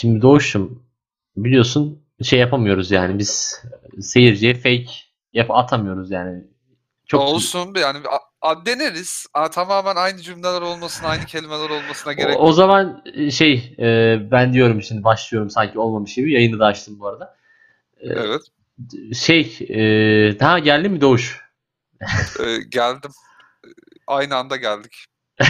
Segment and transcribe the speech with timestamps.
[0.00, 0.82] Şimdi Doğuş'um
[1.36, 3.62] biliyorsun şey yapamıyoruz yani biz
[4.00, 4.86] seyirciye fake
[5.32, 6.44] yap atamıyoruz yani.
[7.06, 7.98] Çok Olsun bir yani
[8.66, 9.26] deneriz.
[9.34, 12.54] A, tamamen aynı cümleler olmasına, aynı kelimeler olmasına o, gerek o yok.
[12.54, 17.36] zaman şey e, ben diyorum şimdi başlıyorum sanki olmamış gibi yayını da açtım bu arada.
[18.00, 18.42] E, Evet.
[19.14, 19.78] Şey e,
[20.40, 21.40] daha geldi mi Doğuş?
[22.40, 23.10] e, geldim.
[23.64, 23.68] E,
[24.06, 25.04] Aynı anda geldik.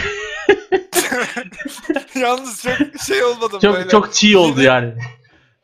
[2.15, 2.77] Yalnız çok
[3.07, 3.89] şey olmadım Çok böyle.
[3.89, 4.93] çok çiğ oldu yani.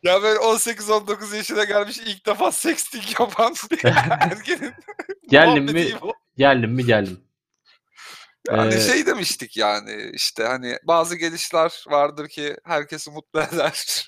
[0.03, 4.73] Ya böyle 18-19 yaşına gelmiş ilk defa sexting yapan bir erkenin
[5.29, 5.87] Geldim mi?
[6.37, 7.19] Geldim mi geldim.
[8.51, 14.07] Yani Ee, şey demiştik yani işte hani bazı gelişler vardır ki herkesi mutlu eder.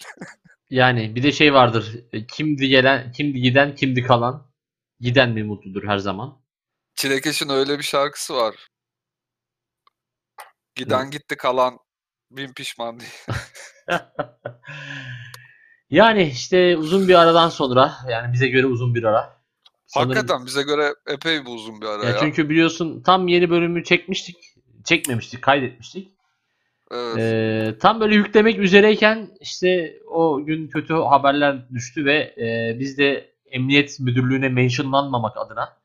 [0.70, 1.96] Yani bir de şey vardır.
[2.14, 4.50] e, Kimdi gelen, kimdi giden, kimdi kalan.
[5.00, 6.42] Giden mi mutludur her zaman.
[6.96, 8.56] Çilekeş'in öyle bir şarkısı var.
[10.80, 11.80] Giden gitti kalan
[12.32, 13.10] bin pişman diye.
[15.90, 19.40] yani işte uzun bir aradan sonra yani bize göre uzun bir ara.
[19.86, 22.18] Sanırım- Hakikaten bize göre epey bir uzun bir ara Ya ya.
[22.20, 24.38] çünkü biliyorsun tam yeni bölümü çekmiştik.
[24.84, 26.12] Çekmemiştik, kaydetmiştik.
[26.92, 27.18] Evet.
[27.18, 33.32] Ee, tam böyle yüklemek üzereyken işte o gün kötü haberler düştü ve e, biz de
[33.46, 35.78] Emniyet Müdürlüğü'ne mentionlanmamak adına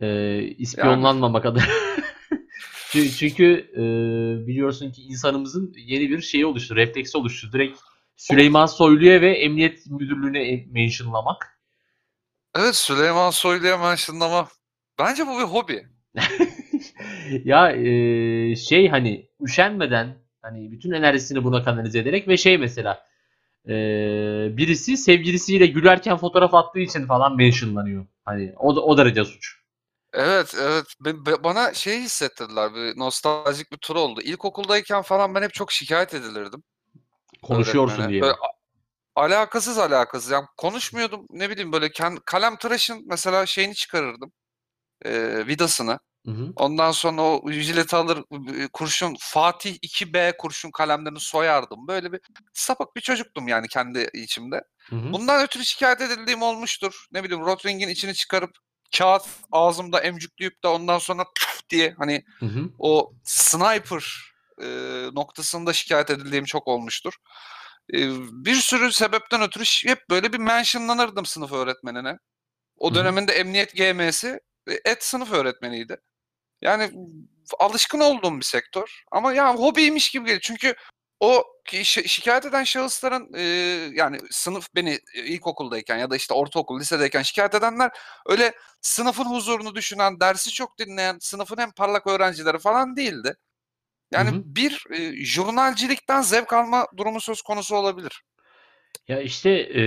[0.00, 1.64] e, ispiyonlanmamak adına
[2.92, 3.82] çünkü, e,
[4.46, 7.52] biliyorsun ki insanımızın yeni bir şeyi oluştu, refleksi oluştu.
[7.52, 7.78] Direkt
[8.16, 11.60] Süleyman Soylu'ya ve Emniyet Müdürlüğü'ne mentionlamak.
[12.54, 14.48] Evet Süleyman Soylu'ya mentionlama.
[14.98, 15.86] Bence bu bir hobi.
[17.44, 23.02] ya e, şey hani üşenmeden hani bütün enerjisini buna kanalize ederek ve şey mesela
[23.68, 23.72] e,
[24.56, 28.06] birisi sevgilisiyle gülerken fotoğraf attığı için falan mentionlanıyor.
[28.24, 29.57] Hani o o derece suç.
[30.12, 30.84] Evet evet
[31.44, 34.20] bana şey hissettirdiler bir nostaljik bir tur oldu.
[34.20, 36.62] İlkokuldayken falan ben hep çok şikayet edilirdim.
[37.42, 38.10] Konuşuyorsun öğretmene.
[38.10, 38.22] diye.
[38.22, 38.58] Böyle a-
[39.22, 44.32] alakasız alakasız yani konuşmuyordum ne bileyim böyle kend- kalem tıraşın mesela şeyini çıkarırdım.
[45.04, 45.98] Ee, vidasını.
[46.26, 46.52] Hı hı.
[46.56, 48.24] Ondan sonra o jileti alır
[48.64, 51.88] e, kurşun Fatih 2B kurşun kalemlerini soyardım.
[51.88, 52.20] Böyle bir
[52.52, 54.62] sapık bir çocuktum yani kendi içimde.
[54.90, 55.12] Hı hı.
[55.12, 57.06] Bundan ötürü şikayet edildiğim olmuştur.
[57.12, 58.50] Ne bileyim Rotring'in içini çıkarıp
[58.96, 62.70] kağıt ağzımda emcükleyip de ondan sonra püf diye hani Hı hı.
[62.78, 64.32] o sniper
[64.62, 64.66] e,
[65.12, 67.14] noktasında şikayet edildiğim çok olmuştur.
[67.94, 67.98] E,
[68.44, 72.18] bir sürü sebepten ötürü hep böyle bir mentionlanırdım sınıf öğretmenine.
[72.76, 72.94] O Hı hı.
[72.94, 75.96] döneminde emniyet GM'si e, et sınıf öğretmeniydi.
[76.62, 76.90] Yani
[77.58, 80.40] alışkın olduğum bir sektör ama ya hobiymiş gibi geliyor.
[80.40, 80.74] Çünkü
[81.20, 83.42] o ki- şi- şikayet eden şahısların e,
[83.94, 87.90] yani sınıf beni ilkokuldayken ya da işte ortaokul, lisedeyken şikayet edenler
[88.26, 93.36] öyle sınıfın huzurunu düşünen, dersi çok dinleyen, sınıfın en parlak öğrencileri falan değildi.
[94.12, 94.42] Yani Hı hı.
[94.44, 98.22] bir e, jurnalcilikten zevk alma durumu söz konusu olabilir.
[99.08, 99.82] Ya işte e,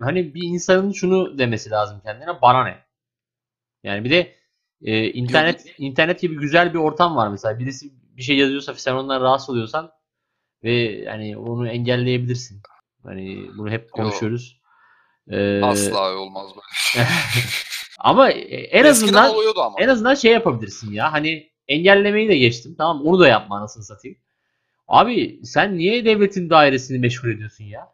[0.00, 2.84] hani bir insanın şunu demesi lazım kendine bana ne?
[3.82, 4.34] Yani bir de
[4.82, 7.58] e, internet internet gibi güzel bir ortam var mesela.
[7.58, 9.92] Birisi bir şey yazıyorsa sen ondan rahatsız oluyorsan
[10.64, 10.72] ve
[11.04, 12.62] yani onu engelleyebilirsin.
[13.02, 14.60] Hani bunu hep konuşuyoruz.
[15.30, 16.66] Ee, Asla olmaz böyle.
[16.74, 17.02] şey.
[17.98, 19.74] ama en Eskiden azından ama.
[19.78, 21.12] en azından şey yapabilirsin ya.
[21.12, 22.74] Hani engellemeyi de geçtim.
[22.78, 24.18] Tamam onu da yapma anasını satayım.
[24.88, 27.88] Abi sen niye devletin dairesini meşgul ediyorsun ya?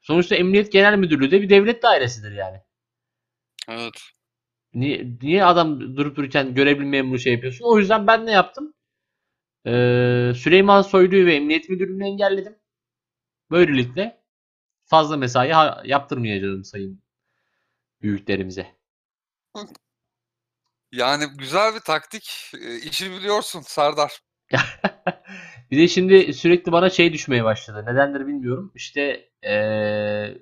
[0.00, 2.60] Sonuçta Emniyet Genel Müdürlüğü de bir devlet dairesidir yani.
[3.68, 4.02] Evet.
[4.74, 7.64] Niye, niye adam durup dururken görevli memuru şey yapıyorsun?
[7.64, 8.74] O yüzden ben ne yaptım?
[9.66, 12.56] Ee, Süleyman Soylu'yu ve Emniyet Müdürlüğü'nü engelledim.
[13.50, 14.22] Böylelikle
[14.84, 15.48] fazla mesai
[15.90, 17.02] yaptırmayacağım sayın
[18.02, 18.66] büyüklerimize.
[20.92, 22.52] Yani güzel bir taktik.
[22.60, 24.20] E, işi biliyorsun Serdar.
[25.70, 27.84] bir de şimdi sürekli bana şey düşmeye başladı.
[27.86, 28.72] Nedendir bilmiyorum.
[28.74, 30.38] İşte ee,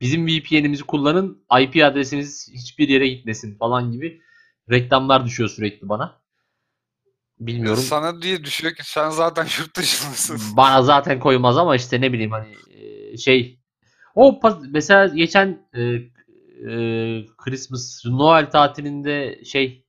[0.00, 4.22] bizim VPN'imizi kullanın, IP adresiniz hiçbir yere gitmesin falan gibi
[4.70, 6.21] reklamlar düşüyor sürekli bana.
[7.46, 7.82] Bilmiyorum.
[7.82, 10.40] Sana diye düşüyor ki sen zaten yurt dışındasın.
[10.56, 13.60] Bana zaten koymaz ama işte ne bileyim hani e, şey
[14.14, 14.40] o
[14.70, 19.86] mesela geçen e, e, Christmas Noel tatilinde şey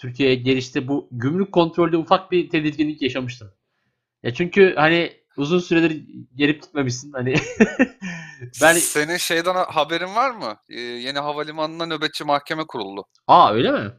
[0.00, 3.50] Türkiye'ye gelişte bu gümrük kontrolde ufak bir tedirginlik yaşamıştım.
[4.22, 6.04] Ya çünkü hani uzun süredir
[6.34, 7.34] gelip gitmemişsin hani
[8.62, 10.56] ben Senin şeyden ha- haberin var mı?
[10.68, 13.04] Ee, yeni havalimanına nöbetçi mahkeme kuruldu.
[13.26, 13.92] aa öyle mi?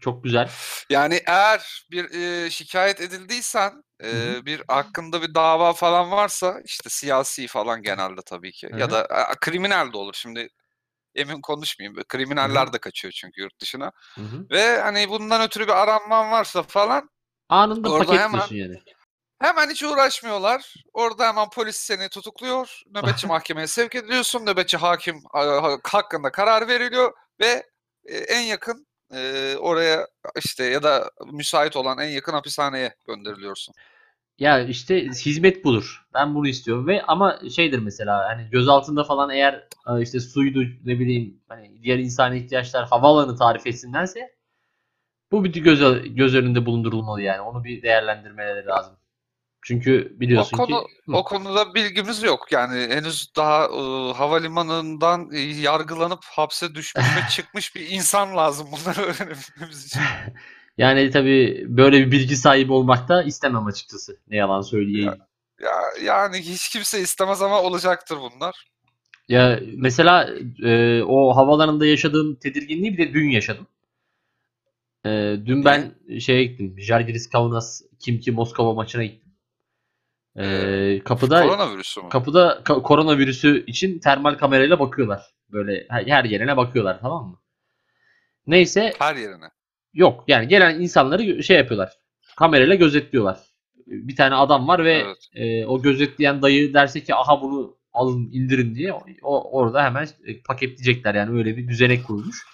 [0.00, 0.50] Çok güzel.
[0.90, 7.46] Yani eğer bir e, şikayet edildiysen, e, bir hakkında bir dava falan varsa işte siyasi
[7.46, 10.14] falan genelde tabii ki Hı ya da a, kriminal de olur.
[10.14, 10.48] Şimdi
[11.14, 12.02] emin konuşmayayım.
[12.08, 13.92] Kriminaller de kaçıyor çünkü yurt dışına.
[14.14, 14.46] Hı hı.
[14.50, 17.10] Ve hani bundan ötürü bir aranman varsa falan
[17.48, 18.82] Anında Orada hemen- yani.
[19.38, 20.74] Hemen hiç uğraşmıyorlar.
[20.92, 22.82] Orada hemen polis seni tutukluyor.
[22.90, 24.46] Nöbetçi mahkemeye sevk ediliyorsun.
[24.46, 25.22] Nöbetçi hakim
[25.84, 27.66] hakkında karar veriliyor ve
[28.06, 30.06] en yakın e, oraya
[30.44, 33.74] işte ya da müsait olan en yakın hapishaneye gönderiliyorsun.
[34.38, 36.06] Ya işte hizmet budur.
[36.14, 40.60] Ben bunu istiyorum ve ama şeydir mesela hani göz altında falan eğer e, işte suydu
[40.84, 44.34] ne bileyim hani diğer insani ihtiyaçlar havaalanı tarif etsinlerse
[45.32, 45.80] bu bir göz,
[46.16, 47.40] göz önünde bulundurulmalı yani.
[47.40, 48.96] Onu bir değerlendirmeleri lazım.
[49.64, 52.52] Çünkü biliyorsun o konu, ki o konuda bilgimiz yok.
[52.52, 59.00] Yani henüz daha e, havalimanından e, yargılanıp hapse düşmüş ve çıkmış bir insan lazım bunları
[59.00, 60.00] öğrenebilmemiz için.
[60.78, 64.18] yani tabii böyle bir bilgi sahibi olmak da istemem açıkçası.
[64.28, 65.14] Ne yalan söyleyeyim.
[65.60, 68.66] Ya, ya yani hiç kimse istemez ama olacaktır bunlar.
[69.28, 70.30] Ya mesela
[70.62, 73.66] e, o havalarında yaşadığım tedirginliği bir de dün yaşadım.
[75.06, 76.74] E, dün ben şeye gittim.
[76.78, 79.31] Žalgiris Kaunas Kimki Moskova maçına gittim.
[80.38, 82.08] Ee, kapıda koronavirüsü mü?
[82.08, 85.22] Kapıda ka- koronavirüsü için termal kamerayla bakıyorlar.
[85.52, 87.38] Böyle her yerine bakıyorlar tamam mı?
[88.46, 88.92] Neyse.
[88.98, 89.44] Her yerine.
[89.94, 91.92] Yok yani gelen insanları şey yapıyorlar.
[92.36, 93.38] Kamerayla gözetliyorlar.
[93.86, 95.28] Bir tane adam var ve evet.
[95.34, 98.92] e, o gözetleyen dayı derse ki aha bunu alın indirin diye
[99.22, 100.08] o orada hemen
[100.44, 102.46] paketleyecekler yani öyle bir düzenek kurulmuş.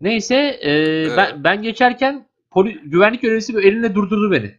[0.00, 1.12] Neyse e, evet.
[1.16, 4.58] ben ben geçerken poli, güvenlik görevlisi elinle durdurdu beni.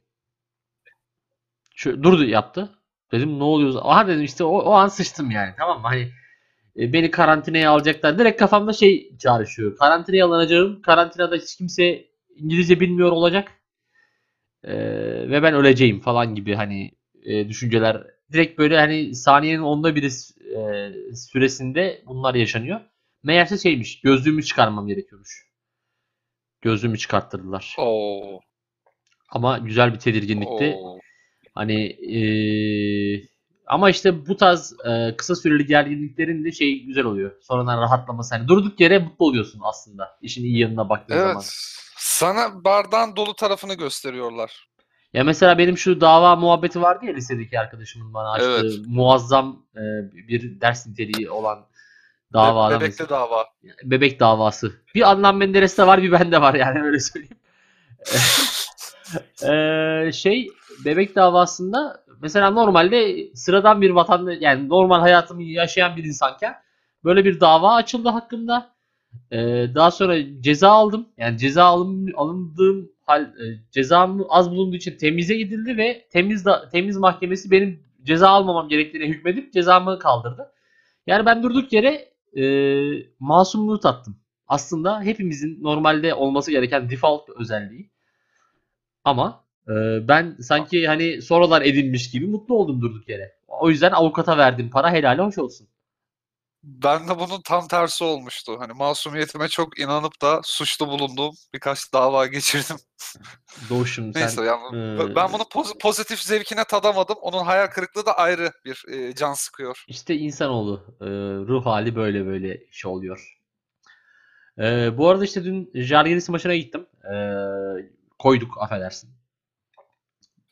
[1.76, 2.70] Şu, durdu yaptı.
[3.12, 3.74] Dedim ne oluyor?
[3.82, 5.54] Aha dedim işte o, o an sıçtım yani.
[5.58, 5.88] Tamam mı?
[5.88, 6.12] Hani
[6.80, 8.20] e, beni karantinaya alacaklar.
[8.20, 9.78] Direkt kafamda şey çağrışıyor.
[9.78, 10.82] Karantinaya alınacağım.
[10.82, 12.06] Karantinada hiç kimse
[12.36, 13.52] İngilizce bilmiyor olacak.
[14.64, 14.74] Ee,
[15.30, 16.92] ve ben öleceğim falan gibi hani
[17.24, 18.04] e, düşünceler.
[18.32, 22.82] Direkt böyle hani saniyenin onda biri e, süresinde bunlar yaşanıyor.
[23.24, 24.02] Meğerse şeymiş.
[24.02, 25.46] Gözlüğümü çıkarmam gerekiyormuş.
[26.62, 27.76] Gözlüğümü çıkarttırdılar.
[27.78, 28.40] Oo.
[29.30, 30.76] Ama güzel bir tedirginlikti.
[30.78, 31.00] Oo.
[31.56, 32.20] Hani e,
[33.68, 37.32] ama işte bu tarz e, kısa süreli gerginliklerin de şey güzel oluyor.
[37.42, 38.36] Sonradan rahatlaması.
[38.36, 40.18] Hani durduk yere mutlu oluyorsun aslında.
[40.22, 41.28] İşin iyi yanına baktığın evet.
[41.28, 41.44] zaman.
[41.98, 44.68] Sana bardağın dolu tarafını gösteriyorlar.
[45.14, 48.74] Ya mesela benim şu dava muhabbeti vardı ya lisedeki arkadaşımın bana açtığı evet.
[48.88, 49.82] muazzam e,
[50.28, 51.66] bir ders niteliği olan
[52.34, 52.70] dava.
[52.70, 53.46] Be- bebekte dava.
[53.84, 54.72] Bebek davası.
[54.96, 57.38] Bir Adnan Menderes'te var bir bende var yani öyle söyleyeyim.
[59.50, 60.48] ee, şey
[60.86, 66.56] bebek davasında mesela normalde sıradan bir vatandaş yani normal hayatımı yaşayan bir insanken
[67.04, 68.76] böyle bir dava açıldı hakkında.
[69.32, 69.38] Ee,
[69.76, 71.08] daha sonra ceza aldım.
[71.18, 76.70] Yani ceza alım, alındığım hal e, cezam az bulunduğu için temize gidildi ve temiz da,
[76.70, 80.52] temiz mahkemesi benim ceza almamam gerektiğine hükmedip cezamı kaldırdı.
[81.08, 82.46] Yani ben durduk yere e,
[83.20, 84.18] masumluğu tattım.
[84.48, 87.90] Aslında hepimizin normalde olması gereken default özelliği.
[89.06, 89.74] Ama e,
[90.08, 93.36] ben sanki hani sonradan edinmiş gibi mutlu oldum durduk yere.
[93.48, 95.68] O yüzden avukata verdim para helali hoş olsun.
[96.64, 98.56] Ben de bunun tam tersi olmuştu.
[98.60, 102.76] Hani masumiyetime çok inanıp da suçlu bulunduğum birkaç dava geçirdim.
[103.70, 104.22] Doğuşum sen...
[104.22, 104.62] Neyse yani
[105.12, 105.16] e...
[105.16, 107.16] ben bunu poz- pozitif zevkine tadamadım.
[107.22, 109.84] Onun hayal kırıklığı da ayrı bir e, can sıkıyor.
[109.88, 111.06] İşte insanoğlu e,
[111.48, 113.38] ruh hali böyle böyle şey oluyor.
[114.60, 116.86] E, bu arada işte dün Jargeris maçına gittim.
[117.04, 117.16] E,
[118.20, 119.10] koyduk affedersin.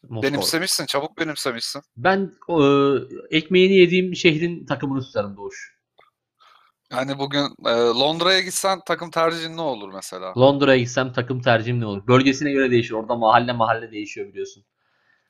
[0.09, 0.31] Moskova.
[0.31, 0.85] Benimsemişsin.
[0.85, 1.81] Çabuk benimsemişsin.
[1.97, 2.57] Ben e,
[3.37, 5.73] ekmeğini yediğim şehrin takımını tutarım Doğuş.
[6.91, 10.33] Yani bugün e, Londra'ya gitsen takım tercihin ne olur mesela?
[10.37, 12.07] Londra'ya gitsem takım tercihim ne olur?
[12.07, 12.93] Bölgesine göre değişir.
[12.93, 14.63] Orada mahalle mahalle değişiyor biliyorsun.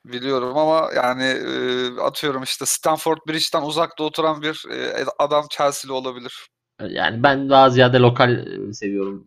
[0.04, 6.48] Biliyorum ama yani e, atıyorum işte Stanford Bridge'den uzakta oturan bir e, adam Chelsea'li olabilir.
[6.88, 9.26] Yani ben daha ziyade lokal seviyorum.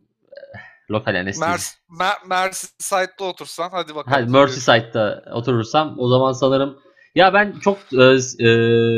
[0.91, 4.17] Lokal yani Mers Mer Merseyside'da otursan hadi bakalım.
[4.17, 6.79] Hadi Merseyside'da oturursam o zaman sanırım
[7.15, 8.49] ya ben çok e, e,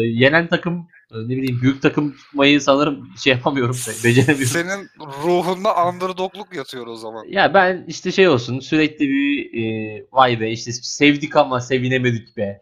[0.05, 3.75] yenen takım e, ne bileyim büyük takım tutmayı sanırım şey yapamıyorum.
[4.03, 4.46] Beceremiyorum.
[4.46, 4.89] Senin
[5.24, 7.25] ruhunda underdogluk yatıyor o zaman.
[7.27, 12.62] Ya ben işte şey olsun sürekli bir e, vay be işte sevdik ama sevinemedik be.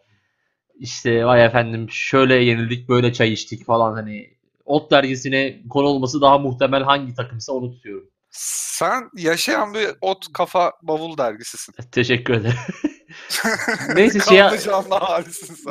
[0.79, 6.37] İşte vay efendim şöyle yenildik böyle çay içtik falan hani Ot dergisine konu olması daha
[6.37, 8.09] muhtemel hangi takımsa onu tutuyorum.
[8.39, 11.75] Sen yaşayan bir ot kafa bavul dergisisin.
[11.91, 12.57] Teşekkür ederim.
[13.95, 14.43] Neyse şey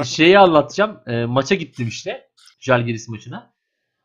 [0.04, 1.00] şeyi anlatacağım.
[1.06, 2.28] E, maça gittim işte.
[2.60, 3.52] Jalgiris maçına.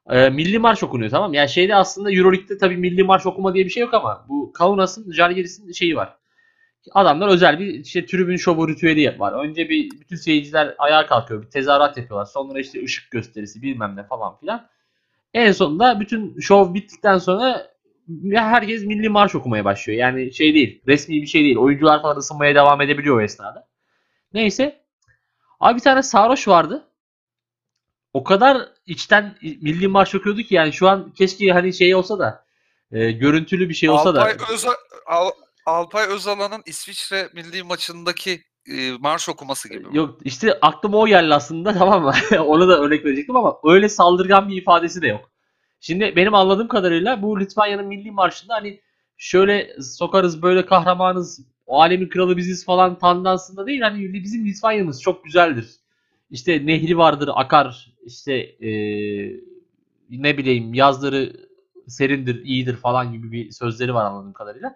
[0.09, 3.69] E, milli marş okunuyor tamam Yani şeyde aslında Euroleague'de tabii milli marş okuma diye bir
[3.69, 6.17] şey yok ama bu Kaunas'ın Jalgiris'in şeyi var.
[6.91, 9.45] Adamlar özel bir işte tribün şovu ritüeli var.
[9.45, 11.41] Önce bir bütün seyirciler ayağa kalkıyor.
[11.41, 12.25] Bir tezahürat yapıyorlar.
[12.25, 14.69] Sonra işte ışık gösterisi bilmem ne falan filan.
[15.33, 17.71] En sonunda bütün şov bittikten sonra
[18.33, 19.99] herkes milli marş okumaya başlıyor.
[19.99, 21.57] Yani şey değil, resmi bir şey değil.
[21.57, 23.67] Oyuncular falan ısınmaya devam edebiliyor o esnada.
[24.33, 24.81] Neyse
[25.61, 26.87] Abi bir tane sarhoş vardı.
[28.13, 32.45] O kadar içten milli marş okuyordu ki yani şu an keşke hani şey olsa da
[32.91, 34.43] e, görüntülü bir şey olsa Alpay da.
[34.53, 34.69] Öza,
[35.05, 35.31] Al-
[35.65, 39.87] Alpay Özalan'ın İsviçre milli maçındaki e, marş okuması gibi.
[39.87, 39.97] mi?
[39.97, 42.13] Yok işte aklıma o geldi aslında tamam mı?
[42.45, 45.30] Ona da örnek verecektim ama öyle saldırgan bir ifadesi de yok.
[45.81, 48.81] Şimdi benim anladığım kadarıyla bu Litvanya'nın milli marşında hani
[49.17, 53.81] şöyle sokarız böyle kahramanız, o alemin kralı biziz falan tandansında değil.
[53.81, 55.67] Hani bizim Litvanya'mız çok güzeldir.
[56.31, 59.39] İşte nehri vardır akar işte eee,
[60.09, 61.33] ne bileyim yazları
[61.87, 64.75] serindir iyidir falan gibi bir sözleri var anladığım kadarıyla.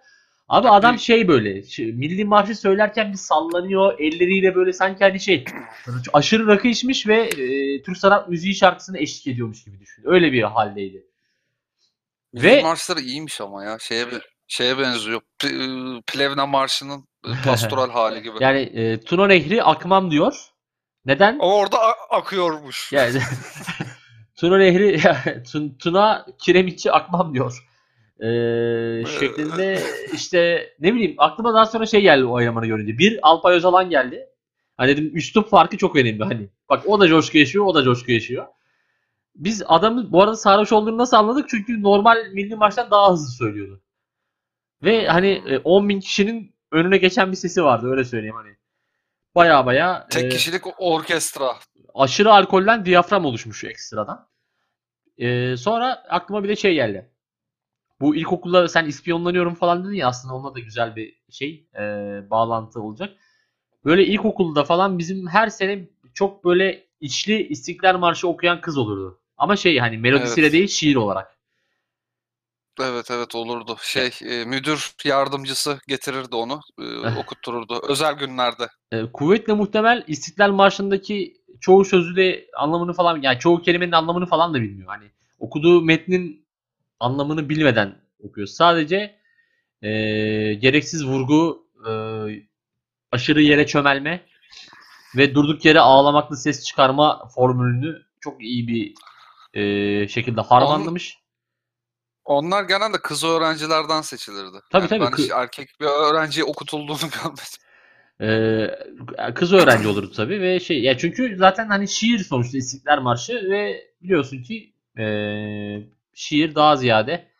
[0.50, 5.46] Abi adam şey böyle şey, milli marşı söylerken bir sallanıyor elleriyle böyle sanki hani şey
[6.14, 10.04] aşırı rakı içmiş ve e, Türk sanat müziği şarkısına eşlik ediyormuş gibi düşün.
[10.06, 11.06] Öyle bir haldeydi.
[12.34, 13.78] Milli Ve marşları iyiymiş ama ya.
[13.80, 14.06] Şeye
[14.48, 15.22] şeye benziyor.
[15.44, 15.50] E,
[16.08, 18.38] Plevna marşının e, pastoral hali gibi.
[18.40, 20.36] yani e, Tuna Nehri akmam diyor.
[21.06, 21.34] Neden?
[21.34, 21.78] Ama orada
[22.10, 22.94] akıyormuş.
[22.94, 23.20] Yani
[24.36, 24.98] Tuna Nehri
[25.44, 27.66] Tun- Tuna Kiremitçi akmam diyor.
[28.20, 29.80] Ee, şeklinde
[30.14, 32.98] işte ne bileyim aklıma daha sonra şey geldi o ayamanı görünce.
[32.98, 34.30] Bir Alpay Özalan geldi.
[34.78, 36.50] Hani dedim üslup farkı çok önemli hani.
[36.70, 38.46] Bak o da coşku yaşıyor, o da coşku yaşıyor.
[39.36, 41.50] Biz adamın bu arada sarhoş olduğunu nasıl anladık?
[41.50, 43.82] Çünkü normal milli maçtan daha hızlı söylüyordu.
[44.84, 48.56] Ve hani e, 10 bin kişinin önüne geçen bir sesi vardı öyle söyleyeyim hani.
[49.36, 51.56] Baya baya Tek e, kişilik orkestra.
[51.94, 54.28] aşırı alkolden diyafram oluşmuş ekstradan.
[55.18, 57.10] Ee, sonra aklıma bir de şey geldi.
[58.02, 61.82] Bu ilkokulda sen ispiyonlanıyorum falan dedin ya aslında onunla da güzel bir şey e,
[62.30, 63.14] bağlantı olacak.
[63.86, 69.20] Böyle ilkokulda falan bizim her sene çok böyle içli İstiklal Marşı okuyan kız olurdu.
[69.38, 70.54] Ama şey hani melodisiyle Evet.
[70.54, 71.36] değil şiir olarak.
[72.82, 73.78] Evet evet olurdu.
[73.82, 76.60] Şey e, müdür yardımcısı getirirdi onu.
[76.80, 77.82] e, okuttururdu.
[77.90, 78.68] Özel günlerde.
[78.92, 84.54] E, kuvvetle muhtemel İstiklal Marşı'ndaki çoğu sözü de anlamını falan yani çoğu kelimenin anlamını falan
[84.54, 84.88] da bilmiyor.
[84.88, 86.45] Hani okuduğu metnin
[87.00, 88.48] anlamını bilmeden okuyor.
[88.48, 89.20] Sadece
[89.82, 89.90] e,
[90.54, 91.92] gereksiz vurgu, e,
[93.12, 94.26] aşırı yere çömelme
[95.16, 98.94] ve durduk yere ağlamaklı ses çıkarma formülünü çok iyi bir
[99.54, 101.18] e, şekilde harmanlamış.
[102.26, 104.58] Onlar genelde kız öğrencilerden seçilirdi.
[104.72, 107.66] Tabii, tabii, Ben kı- erkek bir öğrenciye okutulduğunu görmedim.
[108.22, 113.34] Ee, kız öğrenci olurdu tabii ve şey ya çünkü zaten hani şiir sonuçta İstiklal Marşı
[113.34, 115.04] ve biliyorsun ki ee,
[116.16, 117.36] şiir daha ziyade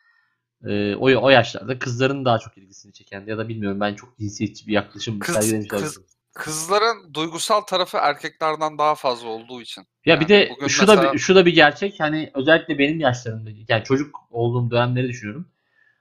[0.66, 4.68] ee, o, o yaşlarda kızların daha çok ilgisini çeken ya da bilmiyorum ben çok cinsiyetçi
[4.68, 6.00] bir yaklaşım Kız- sergilemiş kız-.
[6.34, 9.84] Kızların duygusal tarafı erkeklerden daha fazla olduğu için.
[10.06, 12.80] Ya bir Yani de bugün şu da mesela- bir, şu da bir gerçek hani özellikle
[12.80, 15.48] benim yaşlarımda yani çocuk olduğum dönemleri düşünüyorum.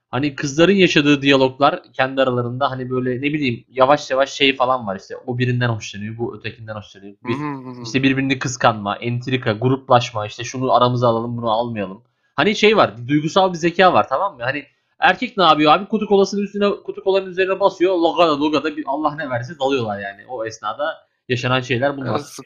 [0.09, 4.99] Hani kızların yaşadığı diyaloglar kendi aralarında hani böyle ne bileyim yavaş yavaş şey falan var
[4.99, 7.15] işte o birinden hoşlanıyor bu ötekinden hoşlanıyor.
[7.23, 7.83] Bir.
[7.83, 12.03] İşte birbirini kıskanma, entrika, gruplaşma, işte şunu aramıza alalım, bunu almayalım.
[12.35, 14.43] Hani şey var, duygusal bir zeka var tamam mı?
[14.43, 14.65] Hani
[14.99, 15.87] erkek ne yapıyor abi?
[15.87, 17.95] Kutu kolasının üstüne, kutu kolanın üzerine basıyor.
[17.95, 20.25] Logada logada bir Allah ne verse dalıyorlar yani.
[20.27, 22.15] O esnada yaşanan şeyler bunlar.
[22.19, 22.37] Evet,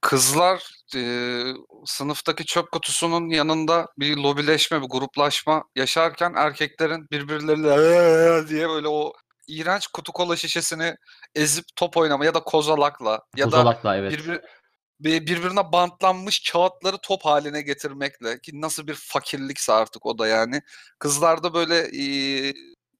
[0.00, 1.00] Kızlar e,
[1.84, 9.12] sınıftaki çöp kutusunun yanında bir lobileşme, bir gruplaşma yaşarken erkeklerin birbirleriyle "Eee" diye böyle o
[9.48, 10.94] iğrenç kutu kola şişesini
[11.34, 14.12] ezip top oynama ya da kozalakla ya da Kozalakla evet.
[14.12, 14.40] birbir, bir-
[15.04, 20.62] birbirine bantlanmış kağıtları top haline getirmekle ki nasıl bir fakirlikse artık o da yani.
[20.98, 22.04] Kızlarda böyle e,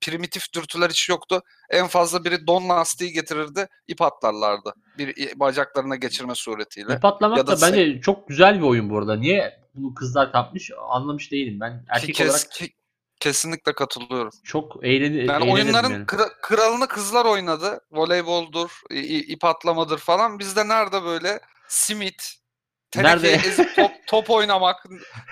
[0.01, 1.43] primitif dürtüler hiç yoktu.
[1.71, 4.75] En fazla biri don lastiği getirirdi, ip atlarlardı.
[4.99, 6.95] Bir bacaklarına geçirme suretiyle.
[6.95, 9.17] İp atlamak Ya da da bence çok güzel bir oyun bu arada.
[9.17, 11.61] Niye bunu kızlar kapmış anlamış değilim.
[11.61, 12.75] Ben erkek kes- olarak ki-
[13.21, 14.31] kesinlikle katılıyorum.
[14.45, 16.05] çok eğlenir, Yani oyunların yani.
[16.05, 17.81] kra- kralını kızlar oynadı.
[17.91, 18.71] Voleyboldur,
[19.29, 20.39] ip atlamadır falan.
[20.39, 21.41] Bizde nerede böyle
[21.75, 22.35] simit,
[22.97, 23.33] Nerede?
[23.33, 24.85] ezip top, top oynamak.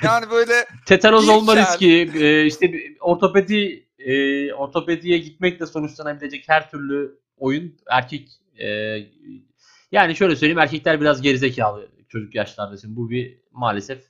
[0.05, 7.19] Yani böyle Tetanoz olma riski, e, işte bir ortopedi e, ortopediye gitmekle sonuçlanabilecek her türlü
[7.39, 8.67] oyun erkek e,
[9.93, 14.05] yani şöyle söyleyeyim erkekler biraz gerizekalı çocuk yaşlarda şimdi bu bir maalesef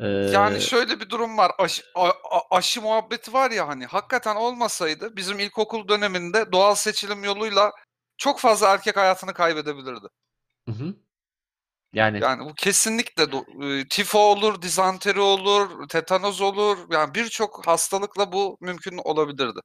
[0.00, 1.52] e, Yani şöyle bir durum var.
[1.58, 7.24] Aşı, a- a- aşı muhabbeti var ya hani hakikaten olmasaydı bizim ilkokul döneminde doğal seçilim
[7.24, 7.72] yoluyla
[8.16, 10.06] çok fazla erkek hayatını kaybedebilirdi.
[10.68, 10.94] hı hı.
[11.94, 13.24] Yani Yani bu kesinlikle
[13.90, 16.78] tifo olur, dizanteri olur, tetanoz olur.
[16.90, 19.60] Yani birçok hastalıkla bu mümkün olabilirdi.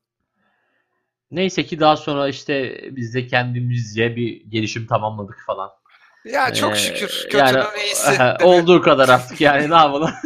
[1.32, 5.70] neyse ki daha sonra işte biz de kendimizce bir gelişim tamamladık falan.
[6.26, 8.22] Ya çok Ee, şükür kötünün yani iyisi.
[8.44, 10.12] olduğu kadar artık yani ne yapalım.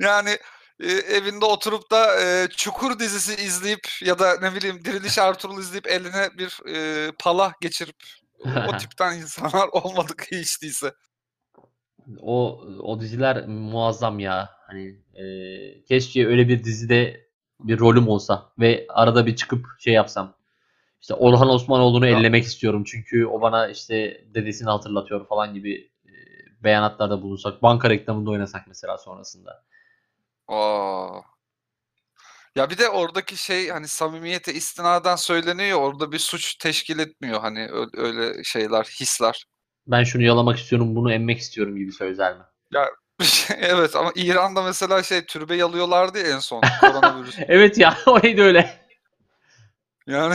[0.00, 0.38] Yani
[0.80, 5.86] e, evinde oturup da e, Çukur dizisi izleyip ya da ne bileyim Diriliş Ertuğrul izleyip
[5.86, 7.96] eline bir e, pala geçirip
[8.44, 10.92] o tipten insanlar olmadık hiç değilse.
[12.20, 14.50] O o diziler muazzam ya.
[14.66, 15.24] Hani e,
[15.84, 17.26] keşke öyle bir dizide
[17.60, 20.34] bir rolüm olsa ve arada bir çıkıp şey yapsam.
[21.00, 22.18] İşte Orhan Osmanoğlu'nu Ya.
[22.18, 26.12] ellemek istiyorum çünkü o bana işte dedesini hatırlatıyor falan gibi e,
[26.64, 27.62] beyanatlarda bulunsak.
[27.62, 29.64] Banka reklamında oynasak mesela sonrasında.
[30.48, 31.20] Aa.
[32.56, 35.80] Ya bir de oradaki şey hani samimiyete istinaden söyleniyor.
[35.80, 39.46] Orada bir suç teşkil etmiyor hani öyle şeyler, hisler.
[39.86, 42.42] Ben şunu yalamak istiyorum, bunu emmek istiyorum gibi sözler mi?
[43.58, 47.36] evet ama İran'da mesela şey türbe yalıyorlardı ya en son koronavirüs.
[47.48, 48.86] Evet ya o neydi öyle?
[50.06, 50.34] Yani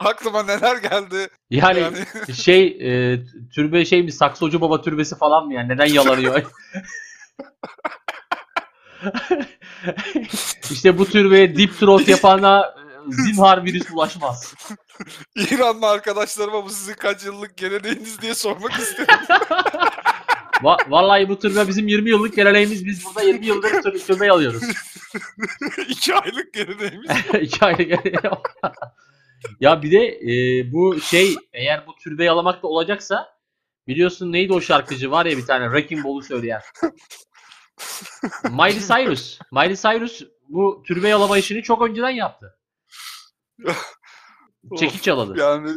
[0.00, 1.28] aklıma neler geldi.
[1.50, 1.96] Yani Yani
[2.34, 3.18] şey e,
[3.54, 6.42] türbe şey mi Saksocu Baba türbesi falan mı yani neden yalanıyor?
[10.70, 12.74] işte bu türbeye deep throat yapana
[13.08, 14.54] e, zinhar virüs bulaşmaz.
[15.36, 19.14] İranlı arkadaşlarıma bu sizin kaç yıllık geleneğiniz diye sormak istedim.
[20.62, 22.86] Va- vallahi bu türbe bizim 20 yıllık geleneğimiz.
[22.86, 24.62] Biz burada 20 yıldır tür- türbe alıyoruz.
[25.88, 27.10] İki aylık geleneğimiz.
[27.40, 28.14] İki aylık geleneği.
[29.60, 30.32] ya bir de e,
[30.72, 33.28] bu şey eğer bu türbe yalamak da olacaksa
[33.88, 36.60] biliyorsun neydi o şarkıcı var ya bir tane Wrecking Ball'u söyleyen.
[38.50, 39.38] Miley Cyrus.
[39.52, 42.58] Miley Cyrus bu türbe yalama işini çok önceden yaptı.
[44.78, 45.38] Çekiç yaladı.
[45.38, 45.70] Yani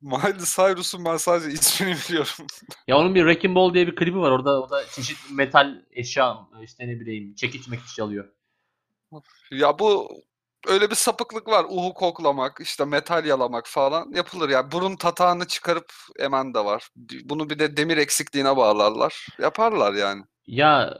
[0.00, 2.46] Miley Cyrus'un ben sadece ismini biliyorum.
[2.86, 4.30] Ya onun bir Wrecking Ball diye bir klibi var.
[4.30, 8.28] Orada o da çeşitli metal eşya işte ne bileyim çekiç mekiç çalıyor.
[9.50, 10.08] Ya bu
[10.66, 11.66] öyle bir sapıklık var.
[11.68, 14.48] Uhu koklamak, işte metal yalamak falan yapılır.
[14.48, 16.88] Yani burun tatağını çıkarıp emen de var.
[17.24, 19.26] Bunu bir de demir eksikliğine bağlarlar.
[19.38, 20.22] Yaparlar yani.
[20.46, 20.98] Ya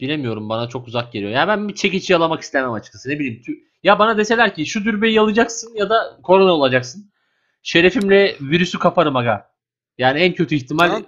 [0.00, 1.30] bilemiyorum bana çok uzak geliyor.
[1.30, 3.08] Ya ben bir çekiç yalamak istemem açıkçası.
[3.08, 3.42] Ne bileyim.
[3.82, 7.12] Ya bana deseler ki şu türbeyi yalayacaksın ya da korona olacaksın.
[7.62, 9.50] Şerefimle virüsü kaparım aga.
[9.98, 10.88] Yani en kötü ihtimal.
[10.88, 11.06] Tamam,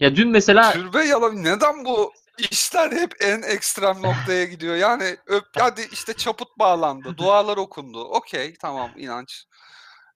[0.00, 1.44] Ya dün mesela Türbe yalan.
[1.44, 4.76] Neden bu işler hep en ekstrem noktaya gidiyor?
[4.76, 7.14] Yani öp, hadi işte çaput bağlandı.
[7.18, 8.04] Dualar okundu.
[8.04, 9.44] Okey tamam inanç.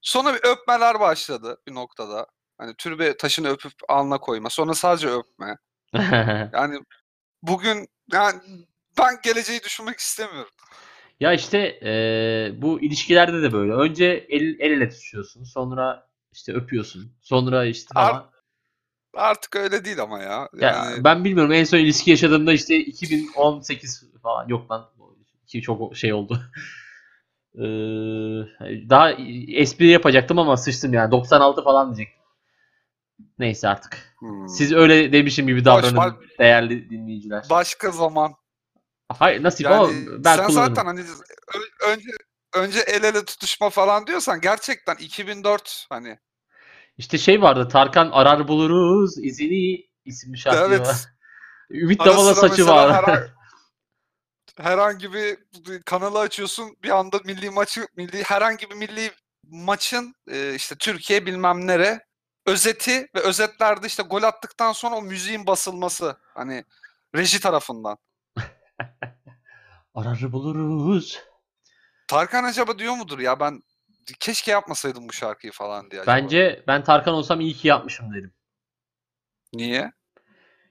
[0.03, 2.27] Sonra bir öpmeler başladı bir noktada.
[2.59, 4.51] Hani türbe taşını öpüp alnına koyma.
[4.51, 5.57] Sonra sadece öpme.
[6.53, 6.81] Yani
[7.43, 8.41] bugün yani
[8.99, 10.51] ben geleceği düşünmek istemiyorum.
[11.21, 13.73] ya işte eee, bu ilişkilerde de böyle.
[13.73, 15.45] Önce el, el ele tutuşuyorsun.
[15.45, 17.13] Sonra işte öpüyorsun.
[17.21, 18.31] Sonra işte falan.
[19.15, 20.49] Artık öyle değil ama ya.
[20.61, 24.91] Ya Yani ben bilmiyorum en son ilişki yaşadığımda işte 2018 falan yok lan
[25.47, 26.41] ki çok şey oldu.
[27.55, 27.61] Ee,
[28.91, 29.11] daha
[29.49, 32.23] espri yapacaktım ama sıçtım yani 96 falan diyecektim.
[33.39, 34.08] Neyse artık.
[34.19, 34.49] Hmm.
[34.49, 37.47] Siz öyle demişim gibi davranın Boş, değerli dinleyiciler.
[37.51, 38.35] başka zaman
[39.09, 39.89] Hayır nasip yani ama
[40.25, 40.75] ben sen kullanırım.
[40.75, 41.01] zaten hani
[41.87, 42.11] önce
[42.55, 46.19] önce el ele tutuşma falan diyorsan gerçekten 2004 hani
[46.99, 50.81] İşte şey vardı Tarkan arar buluruz izini isimli şarkı Evet.
[50.81, 50.97] var.
[51.71, 53.05] Ümit Davala saçı var.
[54.57, 55.39] herhangi- bir
[55.83, 59.11] kanalı açıyorsun bir anda milli maçı milli herhangi bir milli
[59.45, 62.08] maçın e, işte Türkiye bilmem nere
[62.49, 66.65] özeti ve özetlerde işte gol attıktan sonra o müziğin basılması hani
[67.15, 67.99] reji tarafından.
[69.95, 71.21] arar buluruz.
[72.09, 73.63] Tarkan acaba diyor mudur ya ben
[74.21, 76.17] keşke yapmasaydım bu şarkıyı falan diye acaba.
[76.17, 78.35] Bence ben Tarkan olsam iyi ki yapmışım dedim.
[79.53, 79.93] Niye?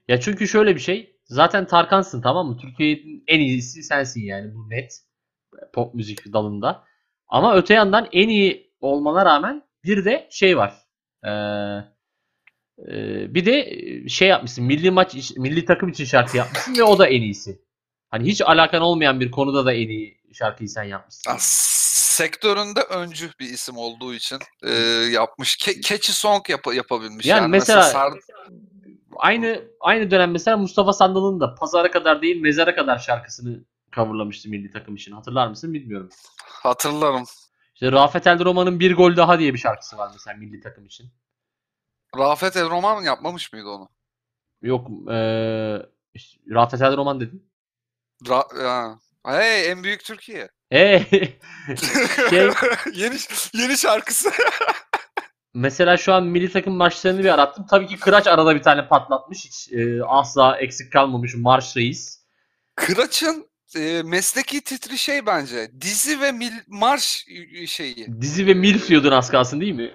[0.08, 1.18] Ya çünkü şöyle bir şey.
[1.24, 2.56] Zaten Tarkan'sın tamam mı?
[2.56, 5.00] Türkiye'nin en iyisi sensin yani bu net.
[5.72, 6.84] Pop müzik dalında.
[7.28, 10.87] Ama öte yandan en iyi olmana rağmen bir de şey var.
[11.24, 11.30] Ee,
[12.88, 13.64] e, bir de
[14.08, 14.64] şey yapmışsın.
[14.64, 17.62] Milli maç, milli takım için şarkı yapmışsın ve o da en iyisi.
[18.10, 21.30] Hani hiç alakan olmayan bir konuda da en iyi şarkıyı sen yapmışsın.
[21.30, 24.72] Ya, sektöründe öncü bir isim olduğu için e,
[25.12, 25.56] yapmış.
[25.56, 27.26] Ke- catchy song yap- yapabilmiş.
[27.26, 28.18] Yani Yani, mesela- sar-
[29.16, 34.70] Aynı aynı dönem mesela Mustafa Sandal'ın da Pazara kadar değil Mezara kadar şarkısını coverlamıştı milli
[34.70, 35.12] takım için.
[35.12, 36.08] Hatırlar mısın bilmiyorum.
[36.44, 37.24] hatırlarım.
[37.78, 41.10] İşte Rafet El Roman'ın Bir Gol Daha diye bir şarkısı var mesela milli takım için.
[42.18, 43.88] Rafet El Roman yapmamış mıydı onu?
[44.62, 47.42] Yok eee işte Rafet El Roman dedim.
[48.24, 48.98] Ra- ya.
[49.26, 50.48] Hey en büyük Türkiye.
[50.72, 51.04] Ee,
[52.30, 52.50] Şey-
[52.94, 53.16] yeni
[53.54, 54.30] yeni şarkısı.
[55.54, 57.66] mesela şu an milli takım marşlarını bir arattım.
[57.70, 59.44] Tabii ki Kıraç arada bir tane patlatmış.
[59.44, 62.24] Hiç eee, asla eksik kalmamış Marş Reis.
[62.74, 65.70] Kıraç'ın e, mesleki titri şey bence.
[65.80, 67.26] Dizi ve mil, marş
[67.66, 68.20] şeyi.
[68.20, 69.94] Dizi ve Milf diyordun az kalsın değil mi?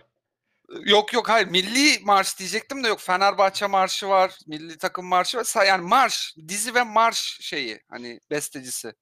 [0.86, 5.66] Yok yok hayır milli marş diyecektim de yok Fenerbahçe marşı var, milli takım marşı var.
[5.68, 8.94] Yani marş, dizi ve marş şeyi hani bestecisi.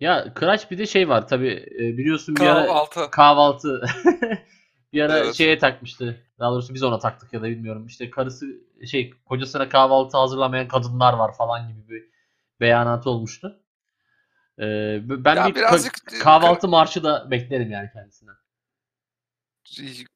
[0.00, 3.10] Ya Kıraç bir de şey var tabii e, biliyorsun bir ara Kanal 6.
[3.10, 3.86] kahvaltı
[4.94, 5.34] Bir ara Evet.
[5.34, 6.22] şeye takmıştı.
[6.38, 7.86] Daha doğrusu biz ona taktık ya da bilmiyorum.
[7.86, 8.46] İşte karısı
[8.90, 12.04] şey kocasına kahvaltı hazırlamayan kadınlar var falan gibi bir
[12.60, 13.63] beyanatı olmuştu.
[14.60, 18.34] Ee, ben Ya bir birazcık- kahvaltı marşı da beklerim yani kendisinden.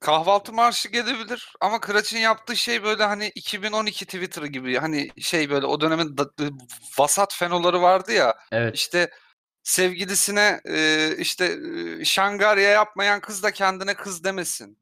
[0.00, 5.66] kahvaltı marşı gelebilir ama Kıraç'ın yaptığı şey böyle hani 2012 Twitter gibi hani şey böyle
[5.66, 6.30] o dönemin da-
[6.98, 8.74] vasat fenoları vardı ya Evet.
[8.76, 9.10] işte
[9.62, 11.56] sevgilisine e, işte
[12.00, 14.78] e, şangarya yapmayan kız da kendine kız demesin.